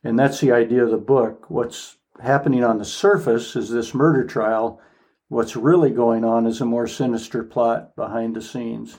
And 0.03 0.19
that's 0.19 0.41
the 0.41 0.53
idea 0.53 0.85
of 0.85 0.91
the 0.91 0.97
book. 0.97 1.51
What's 1.51 1.99
happening 2.23 2.65
on 2.65 2.79
the 2.79 2.87
surface 2.87 3.57
is 3.57 3.69
this 3.69 3.93
murder 3.93 4.25
trial, 4.25 4.81
what's 5.29 5.55
really 5.55 5.91
going 5.91 6.25
on 6.25 6.47
is 6.47 6.63
a 6.63 6.65
more 6.65 6.87
sinister 6.87 7.45
plot 7.45 7.95
behind 7.95 8.35
the 8.35 8.43
scenes. 8.43 8.99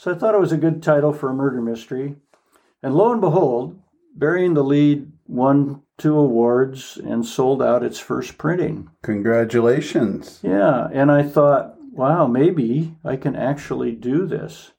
So 0.00 0.10
I 0.10 0.14
thought 0.14 0.34
it 0.34 0.40
was 0.40 0.52
a 0.52 0.56
good 0.56 0.82
title 0.82 1.12
for 1.12 1.28
a 1.28 1.34
murder 1.34 1.60
mystery. 1.60 2.16
And 2.82 2.94
lo 2.94 3.12
and 3.12 3.20
behold, 3.20 3.78
Burying 4.16 4.54
the 4.54 4.64
Lead 4.64 5.12
won 5.26 5.82
two 5.98 6.16
awards 6.16 6.96
and 6.96 7.26
sold 7.26 7.62
out 7.62 7.82
its 7.82 7.98
first 7.98 8.38
printing. 8.38 8.88
Congratulations. 9.02 10.40
Yeah, 10.42 10.88
and 10.90 11.12
I 11.12 11.22
thought, 11.22 11.74
wow, 11.92 12.26
maybe 12.26 12.94
I 13.04 13.16
can 13.16 13.36
actually 13.36 13.92
do 13.92 14.26
this. 14.26 14.72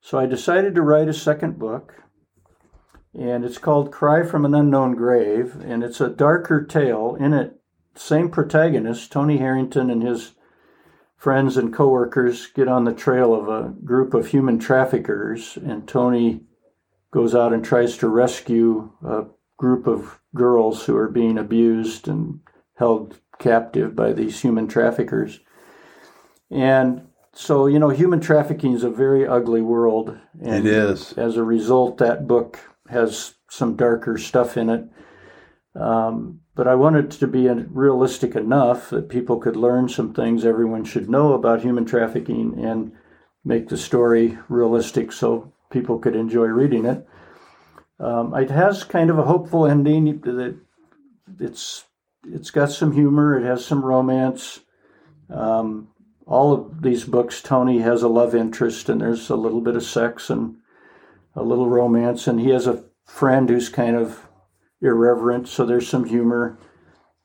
So 0.00 0.18
I 0.18 0.26
decided 0.26 0.74
to 0.74 0.82
write 0.82 1.08
a 1.08 1.14
second 1.14 1.56
book, 1.56 2.02
and 3.16 3.44
it's 3.44 3.58
called 3.58 3.92
Cry 3.92 4.24
from 4.24 4.44
an 4.44 4.56
Unknown 4.56 4.96
Grave, 4.96 5.60
and 5.64 5.84
it's 5.84 6.00
a 6.00 6.08
darker 6.08 6.64
tale. 6.64 7.14
In 7.20 7.34
it, 7.34 7.60
same 7.94 8.28
protagonist, 8.28 9.12
Tony 9.12 9.36
Harrington 9.36 9.90
and 9.90 10.02
his 10.02 10.32
friends 11.20 11.58
and 11.58 11.72
coworkers 11.72 12.46
get 12.46 12.66
on 12.66 12.84
the 12.84 12.94
trail 12.94 13.34
of 13.34 13.46
a 13.46 13.68
group 13.84 14.14
of 14.14 14.28
human 14.28 14.58
traffickers, 14.58 15.58
and 15.58 15.86
Tony 15.86 16.40
goes 17.10 17.34
out 17.34 17.52
and 17.52 17.62
tries 17.62 17.98
to 17.98 18.08
rescue 18.08 18.90
a 19.06 19.24
group 19.58 19.86
of 19.86 20.18
girls 20.34 20.86
who 20.86 20.96
are 20.96 21.10
being 21.10 21.36
abused 21.36 22.08
and 22.08 22.40
held 22.78 23.20
captive 23.38 23.94
by 23.94 24.14
these 24.14 24.40
human 24.40 24.66
traffickers. 24.66 25.40
And 26.50 27.06
so, 27.34 27.66
you 27.66 27.78
know, 27.78 27.90
human 27.90 28.20
trafficking 28.20 28.72
is 28.72 28.82
a 28.82 28.90
very 28.90 29.26
ugly 29.26 29.60
world. 29.60 30.18
And 30.42 30.66
it 30.66 30.72
is. 30.72 31.12
As 31.18 31.36
a 31.36 31.44
result, 31.44 31.98
that 31.98 32.26
book 32.26 32.58
has 32.88 33.34
some 33.50 33.76
darker 33.76 34.16
stuff 34.16 34.56
in 34.56 34.70
it. 34.70 34.88
Um, 35.74 36.40
but 36.60 36.68
I 36.68 36.74
wanted 36.74 37.10
to 37.12 37.26
be 37.26 37.48
realistic 37.48 38.36
enough 38.36 38.90
that 38.90 39.08
people 39.08 39.38
could 39.38 39.56
learn 39.56 39.88
some 39.88 40.12
things 40.12 40.44
everyone 40.44 40.84
should 40.84 41.08
know 41.08 41.32
about 41.32 41.62
human 41.62 41.86
trafficking 41.86 42.62
and 42.62 42.92
make 43.42 43.70
the 43.70 43.78
story 43.78 44.36
realistic 44.50 45.10
so 45.10 45.54
people 45.70 45.98
could 45.98 46.14
enjoy 46.14 46.44
reading 46.48 46.84
it. 46.84 47.08
Um, 47.98 48.34
it 48.34 48.50
has 48.50 48.84
kind 48.84 49.08
of 49.08 49.18
a 49.18 49.22
hopeful 49.22 49.66
ending. 49.66 50.20
That 50.20 50.60
it's 51.38 51.86
it's 52.26 52.50
got 52.50 52.70
some 52.70 52.92
humor. 52.92 53.38
It 53.38 53.46
has 53.46 53.64
some 53.64 53.82
romance. 53.82 54.60
Um, 55.30 55.88
all 56.26 56.52
of 56.52 56.82
these 56.82 57.04
books, 57.04 57.40
Tony 57.40 57.78
has 57.78 58.02
a 58.02 58.08
love 58.08 58.34
interest, 58.34 58.90
and 58.90 59.00
there's 59.00 59.30
a 59.30 59.34
little 59.34 59.62
bit 59.62 59.76
of 59.76 59.82
sex 59.82 60.28
and 60.28 60.56
a 61.34 61.42
little 61.42 61.70
romance, 61.70 62.26
and 62.26 62.38
he 62.38 62.50
has 62.50 62.66
a 62.66 62.84
friend 63.06 63.48
who's 63.48 63.70
kind 63.70 63.96
of 63.96 64.28
irreverent, 64.82 65.48
so 65.48 65.64
there's 65.64 65.88
some 65.88 66.04
humor. 66.04 66.58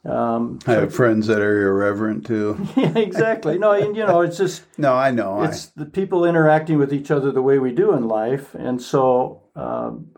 Um, 0.03 0.59
I 0.67 0.73
have 0.73 0.93
friends 0.93 1.27
that 1.27 1.41
are 1.41 1.67
irreverent 1.67 2.27
too. 2.27 2.67
yeah, 2.75 2.95
exactly. 2.97 3.57
No, 3.57 3.71
and 3.71 3.95
you 3.95 4.05
know, 4.05 4.21
it's 4.21 4.37
just 4.37 4.63
no. 4.77 4.93
I 4.93 5.11
know. 5.11 5.41
It's 5.43 5.67
I... 5.67 5.83
the 5.83 5.85
people 5.85 6.25
interacting 6.25 6.77
with 6.77 6.93
each 6.93 7.09
other 7.09 7.31
the 7.31 7.41
way 7.41 7.57
we 7.57 7.71
do 7.71 7.93
in 7.93 8.07
life, 8.07 8.53
and 8.53 8.81
so 8.81 9.43
um, 9.55 10.11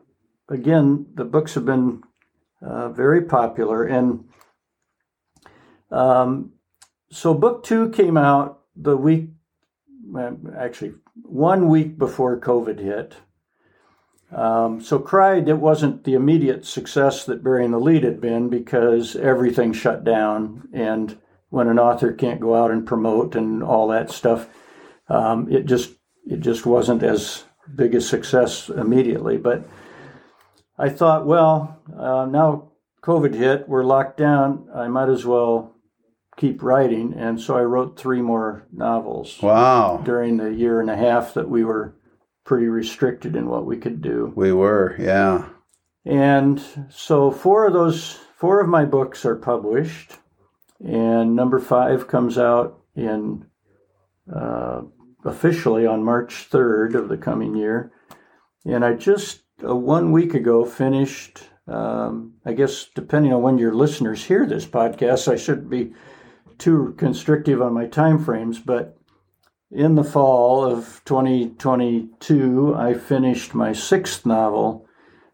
again, 0.50 1.08
the 1.14 1.26
books 1.26 1.54
have 1.54 1.66
been 1.66 2.04
uh, 2.62 2.90
very 2.90 3.22
popular, 3.22 3.86
and 3.86 4.26
um, 5.90 6.52
so 7.10 7.34
book 7.34 7.64
two 7.64 7.90
came 7.92 8.18
out 8.18 8.64
the 8.76 8.98
week, 8.98 9.30
actually 10.58 10.96
one 11.24 11.70
week 11.70 11.98
before 11.98 12.40
COVID 12.40 12.80
hit. 12.80 13.16
Um, 14.32 14.82
so 14.82 15.00
cried 15.00 15.48
it 15.48 15.60
wasn't 15.60 16.04
the 16.04 16.14
immediate 16.14 16.66
success 16.66 17.24
that 17.26 17.44
burying 17.44 17.72
the 17.72 17.80
lead 17.80 18.04
had 18.04 18.20
been 18.20 18.50
because 18.50 19.16
everything 19.16 19.72
shut 19.72 20.04
down 20.04 20.68
and 20.74 21.18
when 21.50 21.70
an 21.70 21.80
author 21.80 22.12
can't 22.12 22.42
go 22.42 22.54
out 22.54 22.70
and 22.70 22.86
promote 22.86 23.36
and 23.36 23.64
all 23.64 23.88
that 23.88 24.12
stuff 24.12 24.50
um, 25.08 25.50
it 25.50 25.66
just 25.66 25.92
it 26.26 26.42
just 26.42 26.66
wasn't 26.66 27.04
as 27.04 27.46
big 27.74 27.96
a 27.96 28.02
success 28.02 28.70
immediately. 28.70 29.38
But 29.38 29.68
i 30.80 30.90
thought 30.90 31.26
well 31.26 31.82
uh, 31.98 32.26
now 32.26 32.72
covid 33.02 33.34
hit 33.34 33.68
we're 33.68 33.84
locked 33.84 34.18
down 34.18 34.70
i 34.76 34.88
might 34.88 35.10
as 35.10 35.26
well 35.26 35.74
keep 36.36 36.62
writing. 36.62 37.14
And 37.14 37.42
so 37.42 37.58
i 37.58 37.64
wrote 37.64 37.98
three 37.98 38.22
more 38.22 38.68
novels 38.72 39.42
wow. 39.42 40.02
during 40.04 40.38
the 40.38 40.54
year 40.54 40.80
and 40.80 40.90
a 40.90 40.96
half 40.96 41.34
that 41.34 41.50
we 41.50 41.64
were 41.64 41.96
pretty 42.48 42.68
restricted 42.68 43.36
in 43.36 43.48
what 43.48 43.66
we 43.66 43.78
could 43.78 44.02
do. 44.02 44.34
We 44.36 44.52
were, 44.54 44.96
yeah. 44.98 45.50
And 46.06 46.64
so 46.90 47.30
four 47.30 47.68
of 47.68 47.74
those, 47.74 48.14
four 48.38 48.62
of 48.62 48.70
my 48.70 48.86
books 48.86 49.26
are 49.26 49.36
published, 49.36 50.14
and 50.84 51.36
number 51.36 51.60
five 51.60 52.08
comes 52.08 52.38
out 52.38 52.80
in 52.96 53.46
uh, 54.34 54.82
officially 55.26 55.86
on 55.86 56.04
March 56.04 56.50
3rd 56.50 56.96
of 56.96 57.10
the 57.10 57.18
coming 57.18 57.56
year. 57.56 57.92
And 58.66 58.84
I 58.84 58.94
just 58.94 59.42
uh, 59.68 59.76
one 59.76 60.12
week 60.12 60.34
ago 60.34 60.66
finished. 60.66 61.44
Um, 61.68 62.36
I 62.46 62.54
guess 62.54 62.88
depending 62.96 63.34
on 63.34 63.42
when 63.42 63.58
your 63.58 63.74
listeners 63.74 64.24
hear 64.24 64.46
this 64.46 64.66
podcast, 64.66 65.30
I 65.30 65.36
shouldn't 65.36 65.70
be 65.70 65.94
too 66.58 66.96
constrictive 66.98 67.62
on 67.62 67.74
my 67.74 67.88
time 67.88 68.24
frames, 68.24 68.60
but 68.60 68.97
in 69.72 69.96
the 69.96 70.04
fall 70.04 70.64
of 70.64 71.02
2022, 71.06 72.76
I 72.76 72.94
finished 72.94 73.54
my 73.54 73.74
sixth 73.74 74.26
novel, 74.26 74.88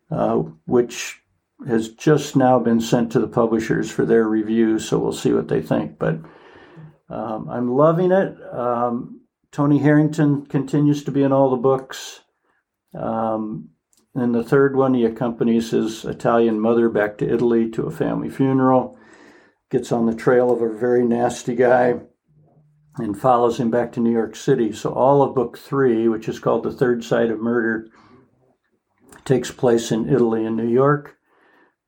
uh, 0.10 0.38
which 0.66 1.22
has 1.68 1.90
just 1.90 2.36
now 2.36 2.60
been 2.60 2.82
sent 2.82 3.12
to 3.12 3.20
the 3.20 3.28
publishers 3.28 3.92
for 3.92 4.06
their 4.06 4.28
review. 4.28 4.80
So 4.80 5.00
we'll 5.00 5.13
see 5.13 5.34
what 5.34 5.48
they 5.48 5.62
think. 5.62 6.00
But 6.00 6.20
um, 7.10 7.48
I'm 7.50 7.72
loving 7.72 8.12
it. 8.12 8.36
Um, 8.52 9.22
Tony 9.52 9.78
Harrington 9.78 10.46
continues 10.48 11.04
to 11.04 11.12
be 11.12 11.22
in 11.22 11.32
all 11.32 11.52
the 11.52 11.58
books. 11.58 12.22
Um, 12.94 13.70
in 14.16 14.32
the 14.32 14.44
third 14.44 14.75
one, 14.75 14.94
he 14.94 15.06
accompanies 15.06 15.72
his 15.72 16.06
Italian 16.06 16.60
mother 16.60 16.90
back 16.90 17.18
to 17.20 17.32
Italy 17.32 17.70
to 17.72 17.84
a 17.84 17.92
family 17.92 18.30
funeral, 18.30 18.98
gets 19.70 19.92
on 19.92 20.06
the 20.06 20.16
trail 20.16 20.52
of 20.52 20.62
a 20.62 20.75
very 20.75 21.06
nasty 21.06 21.56
guy 21.56 22.00
and 22.98 23.20
follows 23.20 23.60
him 23.60 23.72
back 23.72 23.92
to 23.94 24.00
New 24.00 24.12
York 24.12 24.36
City. 24.36 24.72
So 24.72 24.94
all 24.94 25.22
of 25.22 25.36
book 25.36 25.58
three, 25.58 26.08
which 26.08 26.28
is 26.28 26.40
called 26.40 26.64
The 26.64 26.72
Third 26.72 27.04
Side 27.04 27.32
of 27.32 27.40
Murder, 27.40 27.88
takes 29.26 29.52
place 29.52 29.92
in 29.92 30.10
Italy 30.10 30.46
and 30.46 30.56
New 30.56 30.68
York. 30.68 31.18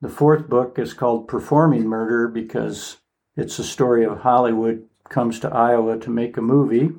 The 0.02 0.10
fourth 0.10 0.48
book 0.48 0.80
is 0.80 0.94
called 0.94 1.28
Performing 1.28 1.86
Murder 1.86 2.28
because 2.28 2.98
it's 3.36 3.60
a 3.60 3.64
story 3.64 4.06
of 4.06 4.20
Hollywood 4.20 4.88
comes 5.10 5.40
to 5.40 5.54
Iowa 5.54 6.00
to 6.00 6.10
make 6.10 6.38
a 6.38 6.42
movie, 6.42 6.92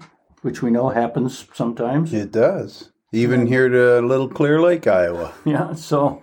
which 0.43 0.63
we 0.63 0.71
know 0.71 0.91
happens 0.91 1.47
sometimes. 1.53 2.13
It 2.13 2.33
does. 2.33 2.91
Even 3.13 3.47
here 3.47 3.69
to 3.69 4.01
Little 4.01 4.29
Clear 4.29 4.61
Lake, 4.61 4.87
Iowa. 4.87 5.33
Yeah, 5.45 5.75
so 5.75 6.23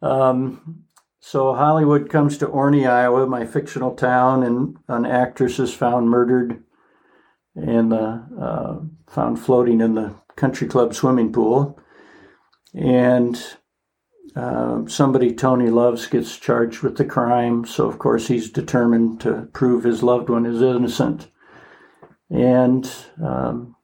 um, 0.00 0.84
so 1.20 1.54
Hollywood 1.54 2.10
comes 2.10 2.36
to 2.38 2.46
Orney, 2.46 2.86
Iowa, 2.86 3.26
my 3.26 3.46
fictional 3.46 3.94
town, 3.94 4.42
and 4.42 4.76
an 4.88 5.06
actress 5.06 5.58
is 5.58 5.72
found 5.72 6.10
murdered 6.10 6.62
and 7.54 7.92
uh, 7.92 8.76
found 9.08 9.38
floating 9.38 9.80
in 9.80 9.94
the 9.94 10.14
country 10.36 10.66
club 10.66 10.94
swimming 10.94 11.32
pool. 11.32 11.78
And 12.74 13.42
uh, 14.34 14.86
somebody 14.86 15.34
Tony 15.34 15.68
loves 15.68 16.06
gets 16.06 16.38
charged 16.38 16.80
with 16.82 16.96
the 16.96 17.04
crime, 17.04 17.66
so 17.66 17.86
of 17.86 17.98
course 17.98 18.28
he's 18.28 18.50
determined 18.50 19.20
to 19.20 19.48
prove 19.52 19.84
his 19.84 20.02
loved 20.02 20.30
one 20.30 20.46
is 20.46 20.62
innocent. 20.62 21.28
And 22.30 22.90
um, 23.22 23.76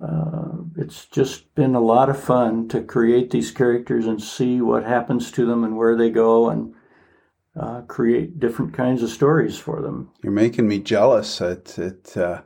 uh, 0.00 0.48
it's 0.76 1.06
just 1.06 1.54
been 1.54 1.74
a 1.74 1.80
lot 1.80 2.10
of 2.10 2.22
fun 2.22 2.68
to 2.68 2.82
create 2.82 3.30
these 3.30 3.50
characters 3.50 4.06
and 4.06 4.22
see 4.22 4.60
what 4.60 4.84
happens 4.84 5.30
to 5.32 5.46
them 5.46 5.64
and 5.64 5.76
where 5.76 5.96
they 5.96 6.10
go 6.10 6.50
and 6.50 6.74
uh, 7.58 7.80
create 7.82 8.38
different 8.38 8.74
kinds 8.74 9.02
of 9.02 9.08
stories 9.08 9.58
for 9.58 9.80
them. 9.80 10.10
You're 10.22 10.30
making 10.30 10.68
me 10.68 10.78
jealous. 10.78 11.40
It, 11.40 11.78
it 11.78 12.16
uh, 12.16 12.42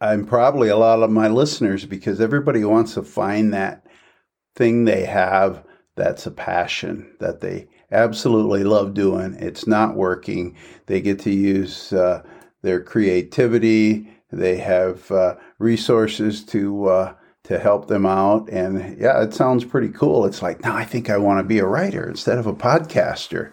I'm 0.00 0.26
probably 0.26 0.68
a 0.68 0.76
lot 0.76 1.02
of 1.02 1.10
my 1.10 1.28
listeners 1.28 1.84
because 1.84 2.20
everybody 2.20 2.64
wants 2.64 2.94
to 2.94 3.02
find 3.02 3.52
that 3.52 3.86
thing 4.54 4.84
they 4.84 5.04
have 5.04 5.64
that's 5.96 6.26
a 6.26 6.30
passion 6.30 7.14
that 7.20 7.40
they 7.40 7.68
absolutely 7.90 8.64
love 8.64 8.94
doing. 8.94 9.34
It's 9.34 9.66
not 9.66 9.96
working. 9.96 10.56
They 10.86 11.00
get 11.00 11.18
to 11.20 11.30
use 11.30 11.92
uh, 11.92 12.22
their 12.62 12.82
creativity. 12.82 14.08
They 14.30 14.58
have 14.58 15.10
uh, 15.10 15.36
resources 15.58 16.44
to 16.46 16.86
uh, 16.86 17.14
to 17.44 17.58
help 17.60 17.86
them 17.86 18.04
out, 18.04 18.48
and 18.50 18.98
yeah, 18.98 19.22
it 19.22 19.32
sounds 19.32 19.64
pretty 19.64 19.88
cool. 19.88 20.26
It's 20.26 20.42
like 20.42 20.62
now 20.62 20.74
I 20.76 20.84
think 20.84 21.08
I 21.08 21.16
want 21.16 21.38
to 21.38 21.44
be 21.44 21.60
a 21.60 21.66
writer 21.66 22.08
instead 22.08 22.38
of 22.38 22.46
a 22.46 22.52
podcaster. 22.52 23.52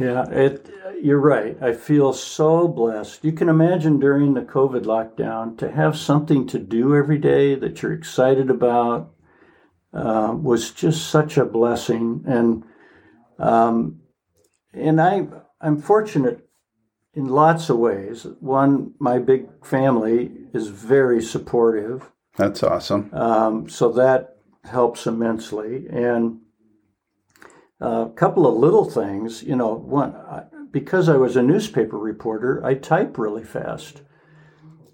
Yeah, 0.00 0.28
it 0.30 0.70
you're 1.02 1.20
right. 1.20 1.56
I 1.62 1.72
feel 1.72 2.12
so 2.12 2.68
blessed. 2.68 3.24
You 3.24 3.32
can 3.32 3.48
imagine 3.48 3.98
during 3.98 4.34
the 4.34 4.42
COVID 4.42 4.84
lockdown 4.84 5.56
to 5.58 5.70
have 5.70 5.96
something 5.96 6.46
to 6.48 6.58
do 6.58 6.94
every 6.94 7.18
day 7.18 7.54
that 7.54 7.82
you're 7.82 7.92
excited 7.92 8.50
about 8.50 9.12
uh, 9.92 10.34
was 10.36 10.70
just 10.70 11.08
such 11.08 11.36
a 11.36 11.44
blessing. 11.44 12.24
And 12.26 12.64
um, 13.38 14.00
and 14.72 15.00
I 15.00 15.26
I'm 15.60 15.80
fortunate 15.80 16.48
in 17.14 17.28
lots 17.28 17.68
of 17.68 17.78
ways. 17.78 18.26
One, 18.40 18.94
my 18.98 19.18
big 19.18 19.64
family 19.64 20.30
is 20.54 20.68
very 20.68 21.22
supportive. 21.22 22.10
That's 22.36 22.62
awesome. 22.62 23.10
Um, 23.12 23.68
so 23.68 23.90
that 23.92 24.36
helps 24.64 25.06
immensely. 25.06 25.86
And 25.90 26.40
a 27.80 28.10
couple 28.14 28.46
of 28.46 28.56
little 28.56 28.84
things, 28.84 29.42
you 29.42 29.56
know, 29.56 29.74
one, 29.74 30.14
because 30.70 31.08
I 31.08 31.16
was 31.16 31.36
a 31.36 31.42
newspaper 31.42 31.98
reporter, 31.98 32.64
I 32.64 32.74
type 32.74 33.18
really 33.18 33.44
fast. 33.44 34.02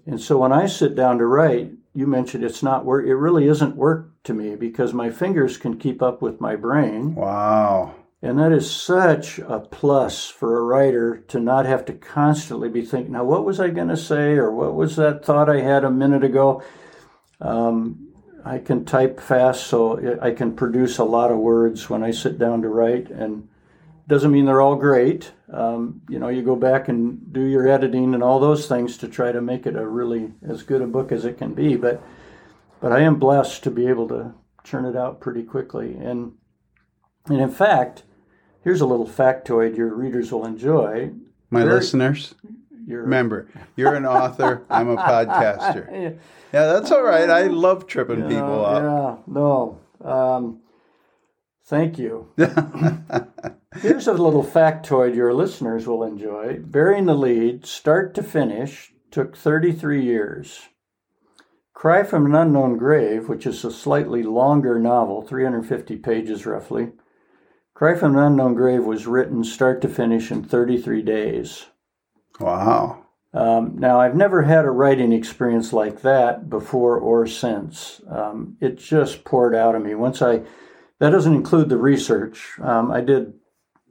And 0.05 0.21
so 0.21 0.37
when 0.37 0.53
I 0.53 0.67
sit 0.67 0.95
down 0.95 1.17
to 1.17 1.25
write, 1.25 1.71
you 1.93 2.07
mentioned 2.07 2.43
it's 2.43 2.63
not 2.63 2.85
work, 2.85 3.05
it 3.05 3.15
really 3.15 3.47
isn't 3.47 3.75
work 3.75 4.11
to 4.23 4.33
me 4.33 4.55
because 4.55 4.93
my 4.93 5.09
fingers 5.09 5.57
can 5.57 5.77
keep 5.77 6.01
up 6.01 6.21
with 6.21 6.39
my 6.39 6.55
brain. 6.55 7.15
Wow. 7.15 7.95
And 8.21 8.39
that 8.39 8.51
is 8.51 8.69
such 8.69 9.37
a 9.39 9.59
plus 9.59 10.27
for 10.27 10.57
a 10.57 10.63
writer 10.63 11.17
to 11.27 11.39
not 11.39 11.65
have 11.65 11.85
to 11.85 11.93
constantly 11.93 12.69
be 12.69 12.83
thinking, 12.83 13.13
now, 13.13 13.23
what 13.23 13.45
was 13.45 13.59
I 13.59 13.69
going 13.69 13.89
to 13.89 13.97
say? 13.97 14.33
Or 14.33 14.51
what 14.51 14.73
was 14.73 14.95
that 14.95 15.23
thought 15.23 15.49
I 15.49 15.61
had 15.61 15.83
a 15.83 15.91
minute 15.91 16.23
ago? 16.23 16.63
Um, 17.39 18.06
I 18.47 18.59
can 18.59 18.85
type 18.85 19.19
fast, 19.19 19.67
so 19.67 20.19
I 20.21 20.31
can 20.31 20.55
produce 20.55 20.97
a 20.97 21.03
lot 21.03 21.31
of 21.31 21.37
words 21.37 21.89
when 21.89 22.03
I 22.03 22.11
sit 22.11 22.39
down 22.39 22.61
to 22.61 22.69
write. 22.69 23.09
And 23.09 23.49
doesn't 24.07 24.31
mean 24.31 24.45
they're 24.45 24.61
all 24.61 24.75
great. 24.75 25.31
Um, 25.51 26.01
you 26.07 26.17
know, 26.17 26.29
you 26.29 26.41
go 26.41 26.55
back 26.55 26.87
and 26.87 27.33
do 27.33 27.41
your 27.41 27.67
editing 27.67 28.13
and 28.13 28.23
all 28.23 28.39
those 28.39 28.67
things 28.67 28.97
to 28.99 29.07
try 29.07 29.31
to 29.33 29.41
make 29.41 29.65
it 29.65 29.75
a 29.75 29.85
really 29.85 30.31
as 30.47 30.63
good 30.63 30.81
a 30.81 30.87
book 30.87 31.11
as 31.11 31.25
it 31.25 31.37
can 31.37 31.53
be. 31.53 31.75
But, 31.75 32.01
but 32.79 32.93
I 32.93 33.01
am 33.01 33.19
blessed 33.19 33.63
to 33.63 33.71
be 33.71 33.87
able 33.87 34.07
to 34.07 34.33
churn 34.63 34.85
it 34.85 34.95
out 34.95 35.19
pretty 35.19 35.43
quickly. 35.43 35.93
And, 35.93 36.33
and 37.25 37.41
in 37.41 37.51
fact, 37.51 38.03
Here's 38.67 38.81
a 38.81 38.85
little 38.85 39.07
factoid 39.07 39.77
your 39.77 39.95
readers 39.95 40.29
will 40.29 40.45
enjoy. 40.45 41.11
My 41.49 41.61
Very, 41.61 41.75
listeners, 41.75 42.35
you're, 42.87 43.03
remember, 43.03 43.47
you're 43.75 43.93
an 43.93 44.05
author, 44.05 44.63
I'm 44.69 44.89
a 44.89 44.95
podcaster. 44.97 45.91
yeah. 45.91 46.09
yeah, 46.53 46.73
that's 46.73 46.91
all 46.91 47.03
right. 47.03 47.29
I 47.29 47.43
love 47.43 47.85
tripping 47.85 48.21
you 48.21 48.27
people 48.27 48.65
up. 48.65 48.81
Yeah, 49.27 49.33
no. 49.33 49.79
Um, 50.03 50.61
thank 51.65 51.99
you. 51.99 52.29
Here's 53.81 54.07
a 54.07 54.13
little 54.13 54.43
factoid 54.43 55.15
your 55.15 55.33
listeners 55.33 55.85
will 55.85 56.03
enjoy. 56.03 56.59
Burying 56.59 57.05
the 57.05 57.13
Lead, 57.13 57.65
start 57.65 58.15
to 58.15 58.23
finish, 58.23 58.93
took 59.11 59.37
33 59.37 60.03
years. 60.03 60.61
Cry 61.73 62.03
from 62.03 62.25
an 62.25 62.33
Unknown 62.33 62.77
Grave, 62.77 63.29
which 63.29 63.45
is 63.45 63.63
a 63.63 63.71
slightly 63.71 64.23
longer 64.23 64.79
novel, 64.79 65.21
350 65.21 65.97
pages 65.97 66.45
roughly, 66.45 66.93
Cry 67.77 67.93
from 67.93 68.17
an 68.17 68.23
Unknown 68.23 68.55
Grave 68.55 68.83
was 68.85 69.05
written 69.05 69.43
start 69.43 69.81
to 69.83 69.87
finish 69.87 70.31
in 70.31 70.43
33 70.43 71.03
days. 71.03 71.67
Wow. 72.39 73.03
Um, 73.33 73.77
now, 73.77 73.99
I've 73.99 74.15
never 74.15 74.43
had 74.43 74.65
a 74.65 74.71
writing 74.71 75.11
experience 75.11 75.73
like 75.73 76.01
that 76.01 76.49
before 76.49 76.97
or 76.97 77.27
since. 77.27 78.01
Um, 78.09 78.57
it 78.61 78.77
just 78.77 79.23
poured 79.23 79.53
out 79.55 79.75
of 79.75 79.83
me. 79.83 79.95
Once 79.95 80.21
I, 80.21 80.41
that 80.99 81.11
doesn't 81.11 81.35
include 81.35 81.69
the 81.69 81.77
research. 81.77 82.57
Um, 82.59 82.91
I 82.91 83.01
did 83.01 83.33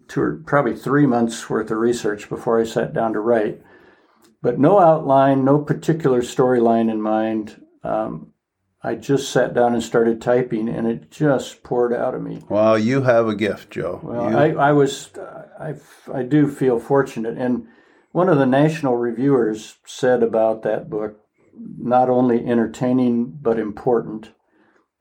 two 0.08 0.20
or 0.22 0.42
probably 0.46 0.76
three 0.76 1.06
months 1.06 1.48
worth 1.50 1.70
of 1.70 1.78
research 1.78 2.28
before 2.28 2.60
I 2.60 2.64
sat 2.64 2.92
down 2.94 3.12
to 3.12 3.20
write. 3.20 3.62
But 4.42 4.58
no 4.58 4.78
outline, 4.78 5.44
no 5.44 5.58
particular 5.58 6.22
storyline 6.22 6.90
in 6.90 7.00
mind. 7.02 7.60
Um, 7.82 8.32
I 8.82 8.94
just 8.94 9.30
sat 9.30 9.54
down 9.54 9.74
and 9.74 9.82
started 9.82 10.20
typing, 10.20 10.68
and 10.68 10.86
it 10.86 11.10
just 11.10 11.64
poured 11.64 11.92
out 11.92 12.14
of 12.14 12.22
me. 12.22 12.42
Well, 12.48 12.78
you 12.78 13.02
have 13.02 13.26
a 13.26 13.34
gift, 13.34 13.70
Joe. 13.70 14.00
Well, 14.02 14.30
you... 14.30 14.36
I, 14.36 14.68
I 14.68 14.72
was, 14.72 15.10
I, 15.58 15.74
I 16.12 16.22
do 16.22 16.48
feel 16.48 16.78
fortunate, 16.78 17.36
and 17.36 17.66
one 18.16 18.30
of 18.30 18.38
the 18.38 18.46
national 18.46 18.96
reviewers 18.96 19.76
said 19.84 20.22
about 20.22 20.62
that 20.62 20.88
book, 20.88 21.20
not 21.76 22.08
only 22.08 22.46
entertaining 22.46 23.26
but 23.42 23.58
important, 23.58 24.30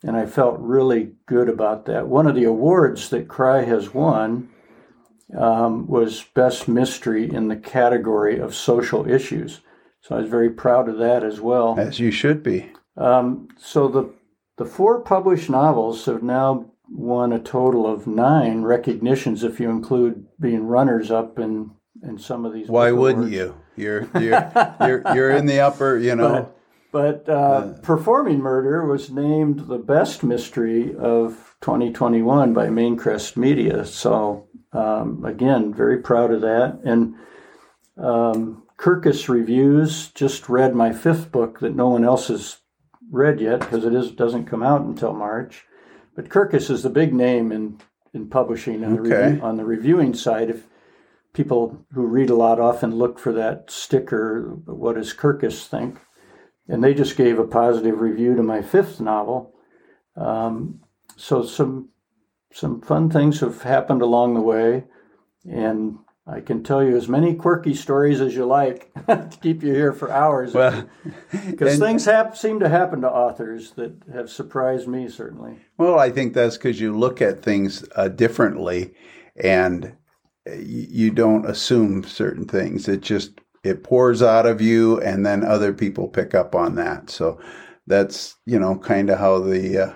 and 0.03 0.17
I 0.17 0.25
felt 0.25 0.59
really 0.59 1.13
good 1.25 1.47
about 1.47 1.85
that. 1.85 2.09
One 2.09 2.27
of 2.27 2.35
the 2.35 2.43
awards 2.43 3.09
that 3.11 3.29
Cry 3.29 3.63
has 3.63 3.93
won 3.93 4.49
um, 5.33 5.87
was 5.87 6.25
Best 6.33 6.67
Mystery 6.67 7.33
in 7.33 7.47
the 7.47 7.55
category 7.55 8.37
of 8.37 8.53
social 8.53 9.09
issues. 9.09 9.61
So 10.01 10.17
I 10.17 10.19
was 10.19 10.29
very 10.29 10.49
proud 10.49 10.89
of 10.89 10.97
that 10.97 11.23
as 11.23 11.39
well. 11.39 11.79
As 11.79 12.01
you 12.01 12.11
should 12.11 12.43
be. 12.43 12.69
Um, 12.97 13.47
so 13.57 13.87
the 13.87 14.13
the 14.57 14.65
four 14.65 14.99
published 14.99 15.49
novels 15.49 16.03
have 16.03 16.21
now 16.21 16.69
won 16.89 17.31
a 17.31 17.39
total 17.39 17.87
of 17.87 18.07
nine 18.07 18.63
recognitions, 18.63 19.41
if 19.41 19.61
you 19.61 19.69
include 19.69 20.27
being 20.37 20.67
runners 20.67 21.11
up 21.11 21.39
in 21.39 21.71
in 22.05 22.17
some 22.17 22.45
of 22.45 22.53
these. 22.53 22.67
Why 22.67 22.91
wouldn't 22.91 23.31
you? 23.31 23.55
You're 23.75 24.07
you're 24.19 24.51
you're 24.79 25.01
you're 25.13 25.31
in 25.31 25.45
the 25.45 25.59
upper, 25.59 25.97
you 25.97 26.15
know. 26.15 26.51
But, 26.91 27.25
but 27.25 27.29
uh, 27.29 27.37
uh, 27.37 27.77
Performing 27.81 28.39
Murder 28.39 28.85
was 28.85 29.11
named 29.11 29.67
the 29.67 29.77
best 29.77 30.23
mystery 30.23 30.95
of 30.95 31.55
2021 31.61 32.53
by 32.53 32.67
Maincrest 32.67 33.35
Media. 33.35 33.85
So 33.85 34.47
um, 34.71 35.25
again, 35.25 35.73
very 35.73 36.01
proud 36.01 36.31
of 36.31 36.41
that. 36.41 36.79
And 36.85 37.15
um, 37.97 38.63
Kirkus 38.77 39.27
Reviews 39.27 40.09
just 40.11 40.49
read 40.49 40.75
my 40.75 40.93
fifth 40.93 41.31
book 41.31 41.59
that 41.59 41.75
no 41.75 41.89
one 41.89 42.05
else 42.05 42.27
has 42.27 42.59
read 43.11 43.39
yet 43.39 43.59
because 43.59 43.85
it 43.85 43.93
is 43.93 44.11
doesn't 44.11 44.45
come 44.45 44.63
out 44.63 44.81
until 44.81 45.13
March. 45.13 45.65
But 46.15 46.29
Kirkus 46.29 46.69
is 46.69 46.83
the 46.83 46.89
big 46.89 47.13
name 47.13 47.51
in 47.51 47.79
in 48.13 48.29
publishing 48.29 48.83
on, 48.85 48.99
okay. 48.99 49.09
the 49.09 49.25
review, 49.25 49.41
on 49.43 49.57
the 49.57 49.65
reviewing 49.65 50.13
side. 50.13 50.49
If 50.49 50.63
people 51.35 51.85
who 51.93 52.07
read 52.07 52.29
a 52.31 52.35
lot 52.35 52.59
often 52.59 52.95
look 52.95 53.19
for 53.19 53.33
that 53.33 53.69
sticker, 53.69 54.57
what 54.65 54.95
does 54.95 55.13
Kirkus 55.13 55.67
think? 55.67 55.99
And 56.67 56.83
they 56.83 56.95
just 56.95 57.17
gave 57.17 57.37
a 57.37 57.45
positive 57.45 57.99
review 57.99 58.35
to 58.35 58.41
my 58.41 58.63
fifth 58.63 58.99
novel. 58.99 59.53
Um, 60.15 60.79
so 61.17 61.43
some 61.43 61.89
some 62.51 62.81
fun 62.81 63.09
things 63.09 63.41
have 63.41 63.61
happened 63.63 64.01
along 64.01 64.33
the 64.33 64.41
way, 64.41 64.85
and 65.43 65.97
I 66.25 66.39
can 66.39 66.63
tell 66.63 66.81
you 66.81 66.95
as 66.95 67.09
many 67.09 67.35
quirky 67.35 67.73
stories 67.73 68.21
as 68.21 68.33
you 68.33 68.45
like 68.45 68.91
to 69.07 69.29
keep 69.41 69.61
you 69.61 69.73
here 69.73 69.91
for 69.91 70.09
hours. 70.09 70.53
Well, 70.53 70.87
because 71.31 71.77
things 71.77 72.05
have, 72.05 72.37
seem 72.37 72.61
to 72.61 72.69
happen 72.69 73.01
to 73.01 73.11
authors 73.11 73.71
that 73.71 73.93
have 74.11 74.29
surprised 74.29 74.87
me 74.87 75.09
certainly. 75.09 75.57
Well, 75.77 75.99
I 75.99 76.09
think 76.09 76.33
that's 76.33 76.55
because 76.55 76.79
you 76.79 76.97
look 76.97 77.21
at 77.21 77.43
things 77.43 77.85
uh, 77.95 78.07
differently, 78.07 78.93
and 79.35 79.97
you 80.53 81.11
don't 81.11 81.49
assume 81.49 82.03
certain 82.03 82.47
things. 82.47 82.87
It 82.87 83.01
just 83.01 83.39
it 83.63 83.83
pours 83.83 84.21
out 84.21 84.45
of 84.45 84.61
you, 84.61 84.99
and 85.01 85.25
then 85.25 85.43
other 85.43 85.73
people 85.73 86.07
pick 86.07 86.35
up 86.35 86.53
on 86.53 86.75
that. 86.75 87.09
So 87.09 87.39
that's 87.87 88.35
you 88.45 88.59
know 88.59 88.77
kind 88.77 89.09
of 89.09 89.19
how 89.19 89.39
the 89.39 89.77
uh, 89.77 89.93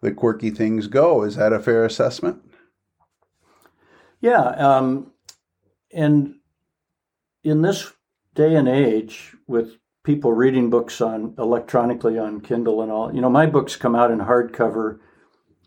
the 0.00 0.12
quirky 0.12 0.50
things 0.50 0.86
go. 0.86 1.22
Is 1.22 1.36
that 1.36 1.52
a 1.52 1.60
fair 1.60 1.84
assessment? 1.84 2.40
Yeah. 4.20 4.42
Um, 4.42 5.12
and 5.92 6.36
in 7.44 7.62
this 7.62 7.92
day 8.34 8.54
and 8.54 8.68
age, 8.68 9.34
with 9.46 9.76
people 10.04 10.32
reading 10.32 10.70
books 10.70 11.00
on 11.00 11.34
electronically 11.38 12.18
on 12.18 12.40
Kindle 12.40 12.82
and 12.82 12.90
all, 12.90 13.14
you 13.14 13.20
know, 13.20 13.30
my 13.30 13.46
books 13.46 13.76
come 13.76 13.94
out 13.94 14.10
in 14.10 14.18
hardcover 14.18 14.98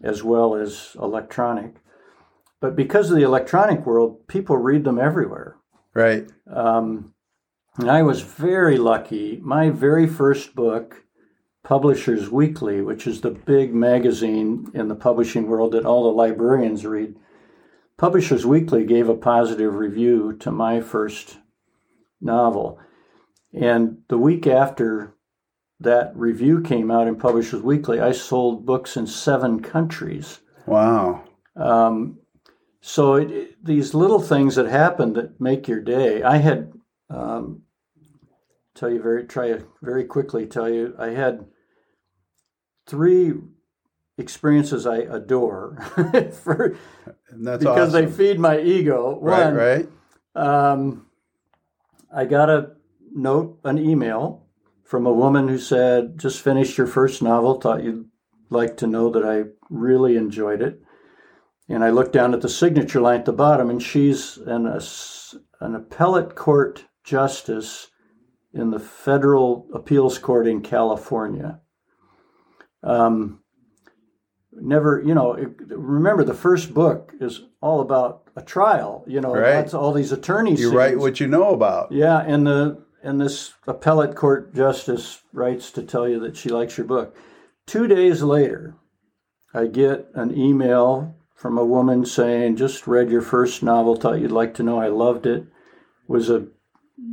as 0.04 0.24
well 0.24 0.56
as 0.56 0.96
electronic. 1.00 1.76
But 2.62 2.76
because 2.76 3.10
of 3.10 3.18
the 3.18 3.24
electronic 3.24 3.86
world, 3.86 4.28
people 4.28 4.56
read 4.56 4.86
them 4.86 5.00
everywhere. 5.00 5.58
Right. 5.94 6.30
Um, 6.48 7.14
and 7.78 7.90
I 7.90 8.04
was 8.04 8.22
very 8.22 8.78
lucky. 8.78 9.40
My 9.44 9.70
very 9.70 10.08
first 10.08 10.56
book, 10.56 11.04
Publishers 11.64 12.30
Weekly, 12.30 12.82
which 12.82 13.08
is 13.08 13.22
the 13.22 13.32
big 13.32 13.74
magazine 13.74 14.68
in 14.74 14.88
the 14.88 14.96
publishing 14.96 15.48
world 15.48 15.72
that 15.74 15.86
all 15.86 16.04
the 16.04 16.16
librarians 16.16 16.86
read, 16.86 17.16
Publishers 17.98 18.46
Weekly 18.46 18.86
gave 18.86 19.10
a 19.10 19.16
positive 19.16 19.76
review 19.76 20.34
to 20.40 20.52
my 20.52 20.82
first 20.82 21.38
novel. 22.20 22.80
And 23.54 24.00
the 24.08 24.18
week 24.18 24.48
after 24.48 25.16
that 25.80 26.12
review 26.16 26.62
came 26.62 26.92
out 26.92 27.08
in 27.08 27.16
Publishers 27.16 27.62
Weekly, 27.62 28.00
I 28.00 28.12
sold 28.12 28.66
books 28.66 28.98
in 28.98 29.08
seven 29.08 29.62
countries. 29.62 30.40
Wow. 30.68 31.24
Um, 31.56 32.21
so 32.82 33.16
it, 33.16 33.64
these 33.64 33.94
little 33.94 34.20
things 34.20 34.56
that 34.56 34.66
happen 34.66 35.14
that 35.14 35.40
make 35.40 35.68
your 35.68 35.80
day. 35.80 36.24
I 36.24 36.38
had, 36.38 36.74
um, 37.10 37.62
tell 38.74 38.90
you 38.90 39.02
very, 39.02 39.26
try 39.26 39.60
very 39.82 40.04
quickly 40.04 40.48
tell 40.48 40.68
you, 40.68 40.96
I 40.98 41.10
had 41.10 41.46
three 42.88 43.34
experiences 44.18 44.88
I 44.88 44.98
adore 44.98 45.78
for, 46.44 46.76
because 47.32 47.66
awesome. 47.66 47.92
they 47.92 48.12
feed 48.12 48.40
my 48.40 48.60
ego. 48.60 49.16
One, 49.16 49.56
right, 49.56 49.88
right. 50.36 50.44
Um, 50.44 51.06
I 52.14 52.26
got 52.26 52.50
a 52.50 52.72
note, 53.14 53.60
an 53.64 53.78
email 53.78 54.46
from 54.84 55.06
a 55.06 55.14
woman 55.14 55.48
who 55.48 55.58
said, 55.58 56.18
"Just 56.18 56.42
finished 56.42 56.78
your 56.78 56.88
first 56.88 57.22
novel. 57.22 57.60
Thought 57.60 57.84
you'd 57.84 58.10
like 58.50 58.78
to 58.78 58.88
know 58.88 59.10
that 59.12 59.26
I 59.26 59.50
really 59.70 60.18
enjoyed 60.18 60.62
it." 60.62 60.82
And 61.72 61.84
I 61.86 61.90
looked 61.90 62.12
down 62.12 62.34
at 62.34 62.42
the 62.42 62.50
signature 62.50 63.00
line 63.00 63.20
at 63.20 63.26
the 63.26 63.32
bottom, 63.34 63.70
and 63.70 63.82
she's 63.82 64.38
an, 64.38 64.68
a, 64.68 64.82
an 65.62 65.76
appellate 65.76 66.36
court 66.36 66.84
justice 67.04 67.88
in 68.54 68.72
the 68.72 68.80
federal 68.80 69.68
appeals 69.74 70.18
court 70.18 70.48
in 70.48 70.62
California. 70.62 71.62
Um, 72.84 73.40
never, 74.52 75.02
you 75.06 75.14
know, 75.16 75.34
remember 75.70 76.26
the 76.26 76.34
first 76.34 76.74
book 76.74 77.14
is 77.22 77.42
all 77.62 77.80
about 77.80 78.30
a 78.36 78.42
trial. 78.42 79.06
You 79.08 79.22
know, 79.22 79.34
Right. 79.34 79.52
that's 79.52 79.74
all 79.74 79.94
these 79.94 80.12
attorneys. 80.12 80.60
You 80.60 80.76
write 80.76 80.98
what 81.00 81.22
you 81.22 81.28
know 81.28 81.54
about. 81.54 81.92
Yeah, 81.92 82.20
and 82.20 82.46
the 82.46 82.84
and 83.04 83.20
this 83.20 83.54
appellate 83.66 84.16
court 84.16 84.54
justice 84.54 85.22
writes 85.34 85.72
to 85.72 85.82
tell 85.84 86.08
you 86.08 86.20
that 86.20 86.36
she 86.38 86.50
likes 86.50 86.78
your 86.78 86.86
book. 86.86 87.16
Two 87.66 87.88
days 87.88 88.22
later, 88.22 88.76
I 89.54 89.68
get 89.68 90.08
an 90.14 90.38
email 90.38 91.16
from 91.42 91.58
a 91.58 91.66
woman 91.66 92.06
saying, 92.06 92.56
"Just 92.56 92.86
read 92.86 93.10
your 93.10 93.24
first 93.24 93.64
novel. 93.64 93.96
Thought 93.96 94.20
you'd 94.20 94.32
like 94.32 94.54
to 94.56 94.64
know. 94.64 94.80
I 94.80 94.90
loved 94.90 95.26
it. 95.26 95.44
Was 96.08 96.30
a 96.30 96.46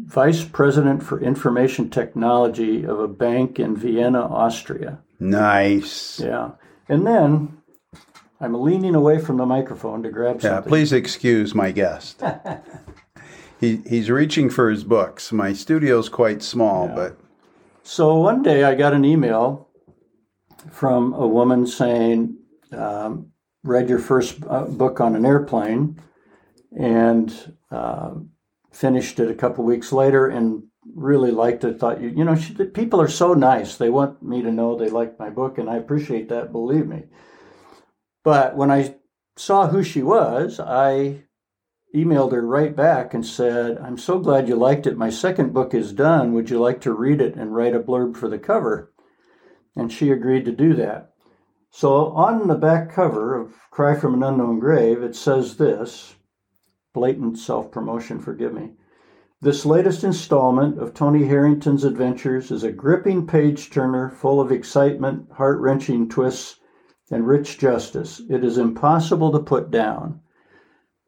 vice 0.05 0.45
president 0.45 1.03
for 1.03 1.19
information 1.19 1.89
technology 1.89 2.85
of 2.85 3.01
a 3.01 3.09
bank 3.09 3.59
in 3.59 3.75
Vienna, 3.75 4.21
Austria." 4.21 4.99
Nice. 5.19 6.21
Yeah, 6.21 6.51
and 6.91 7.07
then 7.07 7.57
I'm 8.39 8.53
leaning 8.53 8.95
away 8.95 9.19
from 9.19 9.39
the 9.39 9.47
microphone 9.47 10.03
to 10.03 10.11
grab 10.11 10.43
Yeah, 10.43 10.61
please 10.61 10.93
excuse 10.93 11.55
my 11.55 11.73
guest. 11.73 12.23
he 13.61 13.77
he's 13.89 14.11
reaching 14.11 14.51
for 14.51 14.69
his 14.69 14.85
books. 14.85 15.33
My 15.33 15.55
studio's 15.55 16.11
quite 16.11 16.43
small, 16.43 16.87
but 16.89 17.19
So 17.83 18.19
one 18.19 18.43
day 18.43 18.65
I 18.65 18.75
got 18.75 18.93
an 18.93 19.07
email 19.07 19.69
from 20.71 21.15
a 21.15 21.27
woman 21.27 21.67
saying, 21.67 22.37
um, 22.73 23.33
read 23.65 23.89
your 23.89 23.99
first 23.99 24.39
uh, 24.49 24.65
book 24.65 25.01
on 25.01 25.17
an 25.17 25.27
airplane 25.27 26.01
and 26.79 27.55
uh, 27.71 28.15
finished 28.73 29.19
it 29.21 29.31
a 29.31 29.35
couple 29.35 29.65
weeks 29.65 29.93
later 29.93 30.29
and 30.29 30.63
really 30.95 31.31
liked 31.31 31.65
it. 31.65 31.79
Thought 31.79 32.01
you, 32.01 32.09
you 32.11 32.25
know, 32.25 32.37
she, 32.37 32.55
people 32.55 33.01
are 33.01 33.09
so 33.09 33.35
nice. 33.35 33.77
They 33.77 33.91
want 33.91 34.23
me 34.23 34.43
to 34.43 34.53
know 34.53 34.77
they 34.77 34.89
like 34.89 35.19
my 35.19 35.31
book, 35.31 35.59
and 35.59 35.69
I 35.69 35.77
appreciate 35.77 36.29
that. 36.29 36.53
Believe 36.53 36.87
me. 36.87 37.05
But 38.25 38.57
when 38.57 38.71
I 38.71 38.97
saw 39.37 39.69
who 39.69 39.83
she 39.83 40.03
was, 40.03 40.61
I 40.61 41.25
emailed 41.95 42.33
her 42.33 42.47
right 42.47 42.75
back 42.77 43.15
and 43.15 43.25
said, 43.25 43.79
I'm 43.79 43.97
so 43.97 44.19
glad 44.19 44.49
you 44.49 44.57
liked 44.57 44.87
it. 44.87 44.97
My 44.97 45.11
second 45.11 45.55
book 45.55 45.73
is 45.75 45.93
done. 45.93 46.33
Would 46.33 46.51
you 46.51 46.59
like 46.59 46.81
to 46.83 46.93
read 46.93 47.21
it 47.21 47.35
and 47.35 47.55
write 47.55 47.75
a 47.75 47.81
blurb 47.81 48.17
for 48.17 48.29
the 48.29 48.39
cover? 48.39 48.93
And 49.75 49.93
she 49.93 50.11
agreed 50.11 50.45
to 50.45 50.53
do 50.53 50.75
that. 50.75 51.15
So 51.71 52.07
on 52.09 52.49
the 52.49 52.55
back 52.55 52.91
cover 52.91 53.39
of 53.39 53.55
Cry 53.71 53.95
from 53.95 54.15
an 54.15 54.23
Unknown 54.23 54.59
Grave, 54.59 55.03
it 55.03 55.15
says 55.15 55.57
this 55.57 56.17
blatant 56.95 57.39
self 57.39 57.71
promotion, 57.71 58.19
forgive 58.19 58.53
me. 58.53 58.73
This 59.41 59.65
latest 59.65 60.03
installment 60.03 60.81
of 60.81 60.95
Tony 60.95 61.27
Harrington's 61.27 61.85
adventures 61.85 62.51
is 62.51 62.65
a 62.65 62.73
gripping 62.73 63.27
page 63.27 63.71
turner 63.71 64.11
full 64.11 64.41
of 64.41 64.51
excitement, 64.51 65.31
heart 65.33 65.61
wrenching 65.61 66.09
twists, 66.09 66.59
and 67.11 67.27
rich 67.27 67.59
justice. 67.59 68.21
It 68.29 68.43
is 68.43 68.59
impossible 68.59 69.31
to 69.33 69.39
put 69.39 69.71
down. 69.71 70.21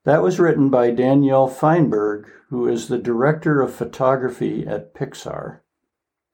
That 0.05 0.23
was 0.23 0.39
written 0.39 0.71
by 0.71 0.93
Danielle 0.93 1.49
Feinberg, 1.49 2.31
who 2.51 2.69
is 2.69 2.87
the 2.89 2.99
director 2.99 3.61
of 3.61 3.75
photography 3.75 4.67
at 4.67 4.95
Pixar. 4.95 5.61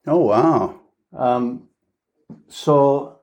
oh 0.05 0.19
wow. 0.19 0.79
Um, 1.13 1.69
so 2.47 3.16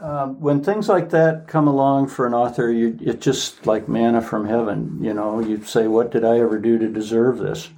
um, 0.00 0.40
when 0.40 0.62
things 0.62 0.88
like 0.88 1.10
that 1.10 1.48
come 1.48 1.66
along 1.66 2.08
for 2.08 2.26
an 2.26 2.34
author, 2.34 2.70
you, 2.70 2.96
it's 3.00 3.24
just 3.24 3.66
like 3.66 3.88
manna 3.88 4.22
from 4.22 4.46
heaven. 4.46 4.98
You 5.02 5.14
know, 5.14 5.40
you 5.40 5.62
say, 5.64 5.88
"What 5.88 6.10
did 6.10 6.24
I 6.24 6.38
ever 6.38 6.58
do 6.58 6.78
to 6.78 6.88
deserve 6.88 7.38
this?" 7.38 7.70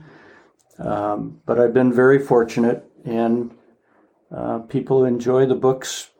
Um, 0.78 1.40
but 1.46 1.58
I've 1.58 1.74
been 1.74 1.92
very 1.92 2.18
fortunate, 2.18 2.90
and 3.04 3.50
uh, 4.30 4.58
people 4.60 5.00
who 5.00 5.04
enjoy 5.04 5.46
the 5.46 5.54
books 5.54 6.10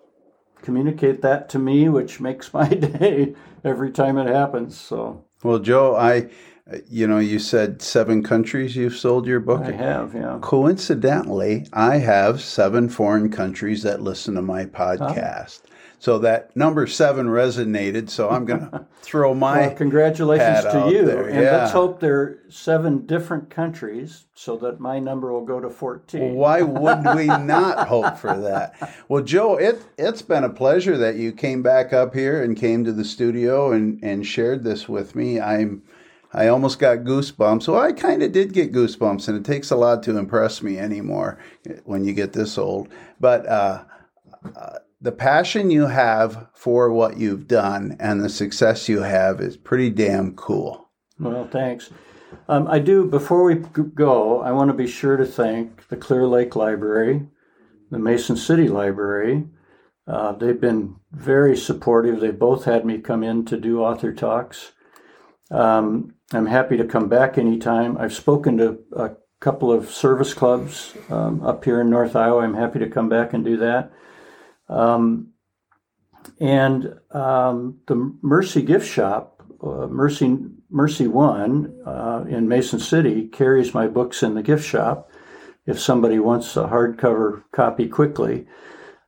communicate 0.63 1.23
that 1.23 1.49
to 1.51 1.59
me, 1.59 1.89
which 1.89 2.21
makes 2.21 2.53
my 2.55 2.69
day 2.69 3.35
every 3.65 3.91
time 3.91 4.17
it 4.17 4.27
happens. 4.27 4.79
So 4.79 5.25
Well, 5.43 5.59
Joe, 5.59 5.97
I 5.97 6.31
you 6.89 7.07
know, 7.07 7.19
you 7.19 7.39
said 7.39 7.83
seven 7.83 8.23
countries 8.23 8.77
you've 8.77 8.97
sold 8.97 9.27
your 9.27 9.41
book. 9.41 9.63
I 9.63 9.73
have, 9.73 10.15
yeah. 10.15 10.39
Coincidentally, 10.41 11.67
I 11.73 11.99
have 11.99 12.41
seven 12.41 12.89
foreign 12.89 13.31
countries 13.31 13.83
that 13.83 14.03
listen 14.03 14.35
to 14.35 14.43
my 14.43 14.67
podcast. 14.67 15.63
So 16.01 16.19
that 16.21 16.57
number 16.57 16.87
seven 16.87 17.27
resonated. 17.27 18.09
So 18.09 18.31
I'm 18.31 18.47
going 18.47 18.61
to 18.71 18.87
throw 19.03 19.35
my. 19.35 19.67
Well, 19.67 19.75
congratulations 19.75 20.65
to 20.73 20.91
you. 20.91 21.05
there, 21.05 21.29
And 21.29 21.43
yeah. 21.43 21.59
let's 21.59 21.73
hope 21.73 22.01
there 22.01 22.21
are 22.21 22.39
seven 22.49 23.05
different 23.05 23.51
countries 23.51 24.25
so 24.35 24.57
that 24.57 24.81
my 24.81 24.99
number 24.99 25.31
will 25.31 25.45
go 25.45 25.61
to 25.61 25.69
14. 25.69 26.35
Why 26.35 26.63
would 26.63 27.05
we 27.15 27.27
not 27.27 27.87
hope 27.87 28.17
for 28.17 28.35
that? 28.35 28.95
Well, 29.09 29.23
Joe, 29.23 29.57
it 29.57 29.85
it's 29.99 30.23
been 30.23 30.43
a 30.43 30.49
pleasure 30.49 30.97
that 30.97 31.17
you 31.17 31.33
came 31.33 31.63
back 31.63 31.93
up 31.93 32.15
here 32.15 32.43
and 32.43 32.57
came 32.57 32.83
to 32.85 32.93
the 32.93 33.05
studio 33.05 33.71
and 33.71 34.03
and 34.03 34.27
shared 34.27 34.65
this 34.65 34.89
with 34.89 35.15
me. 35.15 35.39
I'm 35.39 35.83
I 36.33 36.49
almost 36.49 36.79
got 36.79 36.99
goosebumps. 36.99 37.69
Well, 37.69 37.81
I 37.81 37.93
kind 37.93 38.23
of 38.23 38.33
did 38.33 38.55
get 38.55 38.73
goosebumps, 38.73 39.29
and 39.29 39.37
it 39.37 39.45
takes 39.45 39.71
a 39.71 39.77
lot 39.77 40.03
to 40.05 40.17
impress 40.17 40.63
me 40.63 40.79
anymore 40.79 41.39
when 41.85 42.05
you 42.05 42.15
get 42.15 42.33
this 42.33 42.57
old. 42.57 42.89
But 43.19 43.47
uh, 43.47 43.85
uh, 44.57 44.79
the 45.01 45.13
passion 45.13 45.71
you 45.71 45.87
have 45.87 46.49
for 46.55 46.91
what 46.93 47.17
you've 47.17 47.49
done 47.49 47.97
and 47.99 48.23
the 48.23 48.29
success 48.29 48.89
you 48.89 49.03
have 49.03 49.41
is 49.41 49.57
pretty 49.57 49.91
damn 49.91 50.35
cool. 50.35 50.91
Well, 51.19 51.49
thanks. 51.49 51.91
Um, 52.49 52.69
I 52.69 52.79
do, 52.79 53.07
before 53.07 53.45
we 53.45 53.55
go, 53.55 54.41
I 54.41 54.53
want 54.53 54.69
to 54.69 54.77
be 54.77 54.87
sure 54.87 55.17
to 55.17 55.27
thank 55.27 55.89
the 55.89 55.97
Clear 55.97 56.27
Lake 56.27 56.55
Library, 56.55 57.27
the 57.91 57.99
Mason 57.99 58.37
City 58.37 58.69
Library. 58.69 59.47
Uh, 60.07 60.33
they've 60.33 60.61
been 60.61 60.97
very 61.13 61.57
supportive. 61.57 62.21
They 62.21 62.31
both 62.31 62.65
had 62.65 62.85
me 62.85 62.99
come 62.99 63.23
in 63.23 63.45
to 63.47 63.57
do 63.57 63.83
author 63.83 64.13
talks. 64.13 64.73
Um, 65.51 66.15
I'm 66.33 66.47
happy 66.47 66.77
to 66.77 66.85
come 66.85 67.09
back 67.09 67.39
anytime. 67.39 67.97
I've 67.99 68.15
spoken 68.15 68.57
to 68.59 68.79
a 68.95 69.11
couple 69.41 69.73
of 69.73 69.91
service 69.91 70.35
clubs 70.35 70.95
um, 71.09 71.43
up 71.45 71.65
here 71.65 71.81
in 71.81 71.91
North 71.91 72.15
Iowa. 72.15 72.43
I'm 72.43 72.55
happy 72.55 72.79
to 72.79 72.89
come 72.89 73.09
back 73.09 73.33
and 73.33 73.45
do 73.45 73.57
that. 73.59 73.93
Um, 74.71 75.33
and 76.39 76.99
um, 77.11 77.81
the 77.87 78.15
Mercy 78.23 78.63
Gift 78.63 78.87
Shop, 78.87 79.43
uh, 79.63 79.87
Mercy 79.89 80.39
Mercy 80.71 81.09
One 81.09 81.83
uh, 81.85 82.25
in 82.29 82.49
Mason 82.49 82.79
City, 82.79 83.27
carries 83.27 83.75
my 83.75 83.89
books 83.89 84.23
in 84.23 84.35
the 84.35 84.43
gift 84.43 84.65
shop. 84.65 85.11
If 85.67 85.81
somebody 85.81 86.19
wants 86.19 86.57
a 86.57 86.65
hardcover 86.65 87.43
copy 87.53 87.89
quickly, 87.89 88.47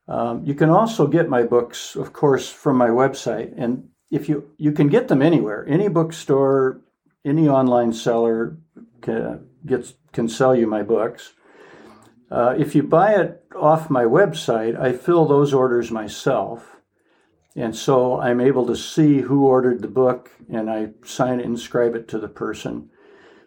um, 0.09 0.45
you 0.45 0.55
can 0.55 0.69
also 0.69 1.07
get 1.07 1.29
my 1.29 1.45
books, 1.45 1.97
of 1.97 2.13
course, 2.13 2.51
from 2.51 2.77
my 2.77 2.89
website. 2.89 3.55
And 3.57 3.89
if 4.11 4.29
you 4.29 4.51
you 4.59 4.73
can 4.73 4.89
get 4.89 5.09
them 5.09 5.23
anywhere, 5.23 5.65
any 5.69 5.89
bookstore, 5.89 6.83
any 7.25 7.49
online 7.49 7.93
seller 7.93 8.59
can, 9.01 9.47
gets 9.65 9.95
can 10.13 10.29
sell 10.29 10.55
you 10.55 10.67
my 10.67 10.83
books. 10.83 11.33
Uh, 12.33 12.55
if 12.57 12.75
you 12.75 12.83
buy 12.83 13.13
it 13.13 13.45
off 13.55 13.91
my 13.91 14.05
website, 14.05 14.81
I 14.81 14.95
fill 14.95 15.27
those 15.27 15.53
orders 15.53 15.91
myself. 15.91 16.79
And 17.55 17.77
so 17.77 18.19
I'm 18.19 18.41
able 18.41 18.67
to 18.69 18.75
see 18.75 19.21
who 19.21 19.45
ordered 19.45 19.83
the 19.83 19.89
book 19.89 20.31
and 20.51 20.71
I 20.71 20.93
sign 21.05 21.41
it 21.41 21.45
and 21.45 21.53
inscribe 21.53 21.95
it 21.95 22.09
to 22.09 22.19
the 22.19 22.29
person. 22.29 22.89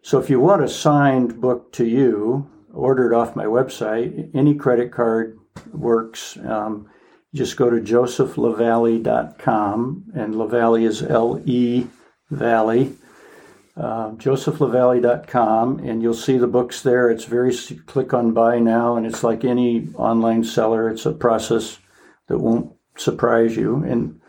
So 0.03 0.19
if 0.19 0.29
you 0.29 0.39
want 0.39 0.63
a 0.63 0.67
signed 0.67 1.41
book 1.41 1.73
to 1.73 1.83
you, 1.83 2.47
ordered 2.71 3.15
off 3.15 3.35
my 3.35 3.45
website, 3.45 4.29
any 4.35 4.53
credit 4.53 4.91
card 4.91 5.39
works. 5.73 6.37
Um, 6.45 6.87
just 7.33 7.57
go 7.57 7.71
to 7.71 7.77
josephlevalley.com 7.77 10.03
and 10.13 10.35
LeValley 10.35 10.85
is 10.85 11.01
L 11.01 11.41
E 11.43 11.87
Valley. 12.29 12.93
Uh, 13.77 14.13
and 15.83 16.01
you'll 16.01 16.13
see 16.13 16.37
the 16.37 16.47
books 16.47 16.81
there. 16.81 17.09
It's 17.09 17.25
very 17.25 17.53
click 17.85 18.13
on 18.13 18.31
buy 18.31 18.59
now, 18.59 18.95
and 18.95 19.05
it's 19.05 19.23
like 19.23 19.43
any 19.43 19.89
online 19.95 20.43
seller. 20.43 20.89
It's 20.89 21.05
a 21.05 21.11
process 21.11 21.79
that 22.27 22.37
won't 22.37 22.73
surprise 22.97 23.57
you. 23.57 23.83
And 23.83 24.21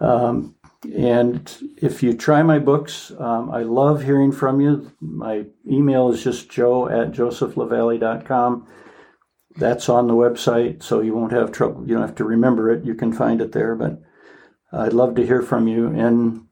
um, 0.00 0.56
and 0.96 1.56
if 1.76 2.02
you 2.02 2.14
try 2.14 2.42
my 2.42 2.58
books, 2.58 3.12
um, 3.18 3.50
I 3.50 3.62
love 3.62 4.02
hearing 4.02 4.32
from 4.32 4.60
you. 4.60 4.90
My 5.00 5.44
email 5.70 6.10
is 6.10 6.24
just 6.24 6.50
joe 6.50 6.88
at 6.88 7.12
josephlevalley.com. 7.12 8.66
That's 9.56 9.88
on 9.88 10.06
the 10.06 10.14
website, 10.14 10.82
so 10.82 11.00
you 11.00 11.14
won't 11.14 11.32
have 11.32 11.52
trouble. 11.52 11.82
You 11.86 11.94
don't 11.94 12.06
have 12.06 12.16
to 12.16 12.24
remember 12.24 12.70
it. 12.70 12.84
You 12.84 12.94
can 12.94 13.12
find 13.12 13.40
it 13.40 13.52
there. 13.52 13.74
But 13.74 14.00
I'd 14.72 14.94
love 14.94 15.16
to 15.16 15.26
hear 15.26 15.42
from 15.42 15.68
you 15.68 15.88
and 15.88 16.46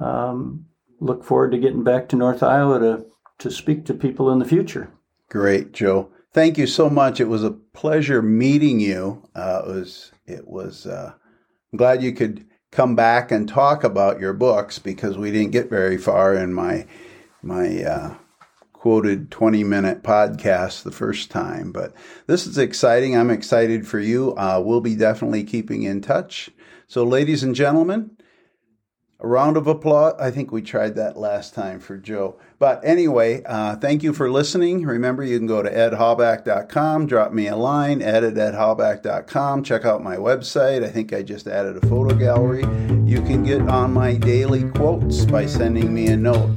um, 0.00 0.67
look 1.00 1.24
forward 1.24 1.52
to 1.52 1.58
getting 1.58 1.84
back 1.84 2.08
to 2.08 2.16
North 2.16 2.42
Iowa 2.42 2.78
to, 2.80 3.06
to 3.38 3.50
speak 3.50 3.84
to 3.86 3.94
people 3.94 4.30
in 4.30 4.38
the 4.38 4.44
future. 4.44 4.90
Great, 5.28 5.72
Joe. 5.72 6.10
Thank 6.32 6.58
you 6.58 6.66
so 6.66 6.90
much. 6.90 7.20
It 7.20 7.28
was 7.28 7.44
a 7.44 7.50
pleasure 7.50 8.22
meeting 8.22 8.80
you. 8.80 9.28
Uh, 9.34 9.62
it 9.64 9.68
was. 9.68 10.12
It 10.26 10.48
was. 10.48 10.86
Uh, 10.86 11.12
I'm 11.72 11.76
glad 11.76 12.02
you 12.02 12.12
could 12.12 12.46
come 12.70 12.94
back 12.94 13.30
and 13.30 13.48
talk 13.48 13.82
about 13.82 14.20
your 14.20 14.32
books 14.32 14.78
because 14.78 15.16
we 15.16 15.30
didn't 15.30 15.52
get 15.52 15.70
very 15.70 15.96
far 15.96 16.34
in 16.34 16.52
my 16.52 16.86
my 17.42 17.82
uh, 17.82 18.14
quoted 18.72 19.30
20 19.30 19.64
minute 19.64 20.02
podcast 20.02 20.82
the 20.82 20.92
first 20.92 21.30
time. 21.30 21.72
But 21.72 21.92
this 22.26 22.46
is 22.46 22.58
exciting. 22.58 23.16
I'm 23.16 23.30
excited 23.30 23.86
for 23.86 23.98
you. 23.98 24.34
Uh, 24.36 24.62
we'll 24.64 24.80
be 24.80 24.94
definitely 24.94 25.44
keeping 25.44 25.82
in 25.82 26.00
touch. 26.00 26.50
So, 26.86 27.04
ladies 27.04 27.42
and 27.42 27.54
gentlemen, 27.54 28.16
a 29.20 29.26
round 29.26 29.56
of 29.56 29.66
applause. 29.66 30.14
I 30.20 30.30
think 30.30 30.52
we 30.52 30.62
tried 30.62 30.94
that 30.94 31.16
last 31.16 31.52
time 31.54 31.80
for 31.80 31.96
Joe. 31.96 32.36
But 32.58 32.80
anyway, 32.84 33.42
uh, 33.44 33.76
thank 33.76 34.02
you 34.02 34.12
for 34.12 34.30
listening. 34.30 34.84
Remember, 34.84 35.24
you 35.24 35.38
can 35.38 35.46
go 35.46 35.62
to 35.62 35.70
edhalbach.com, 35.70 37.06
drop 37.06 37.32
me 37.32 37.48
a 37.48 37.56
line, 37.56 38.00
ed 38.00 38.22
at 38.22 38.34
edhalbach.com, 38.34 39.64
check 39.64 39.84
out 39.84 40.04
my 40.04 40.16
website. 40.16 40.84
I 40.84 40.88
think 40.88 41.12
I 41.12 41.22
just 41.22 41.48
added 41.48 41.82
a 41.82 41.86
photo 41.88 42.14
gallery. 42.14 42.62
You 43.04 43.20
can 43.22 43.42
get 43.42 43.62
on 43.62 43.92
my 43.92 44.14
daily 44.14 44.70
quotes 44.70 45.24
by 45.24 45.46
sending 45.46 45.92
me 45.92 46.08
a 46.08 46.16
note. 46.16 46.56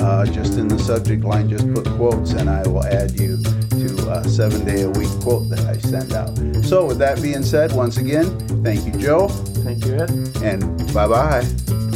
Uh, 0.00 0.26
just 0.26 0.58
in 0.58 0.68
the 0.68 0.78
subject 0.78 1.24
line, 1.24 1.48
just 1.48 1.72
put 1.72 1.86
quotes, 1.96 2.32
and 2.32 2.50
I 2.50 2.68
will 2.68 2.84
add 2.84 3.18
you 3.18 3.38
to 3.42 4.10
a 4.12 4.28
seven 4.28 4.62
day 4.66 4.82
a 4.82 4.90
week 4.90 5.08
quote 5.22 5.48
that 5.48 5.60
I 5.60 5.78
send 5.78 6.12
out. 6.12 6.36
So, 6.62 6.84
with 6.84 6.98
that 6.98 7.22
being 7.22 7.42
said, 7.42 7.72
once 7.72 7.96
again, 7.96 8.38
thank 8.62 8.84
you, 8.84 8.92
Joe. 9.00 9.28
Thank 9.28 9.86
you, 9.86 9.94
Ed. 9.94 10.10
And 10.42 10.92
bye 10.92 11.08
bye. 11.08 11.93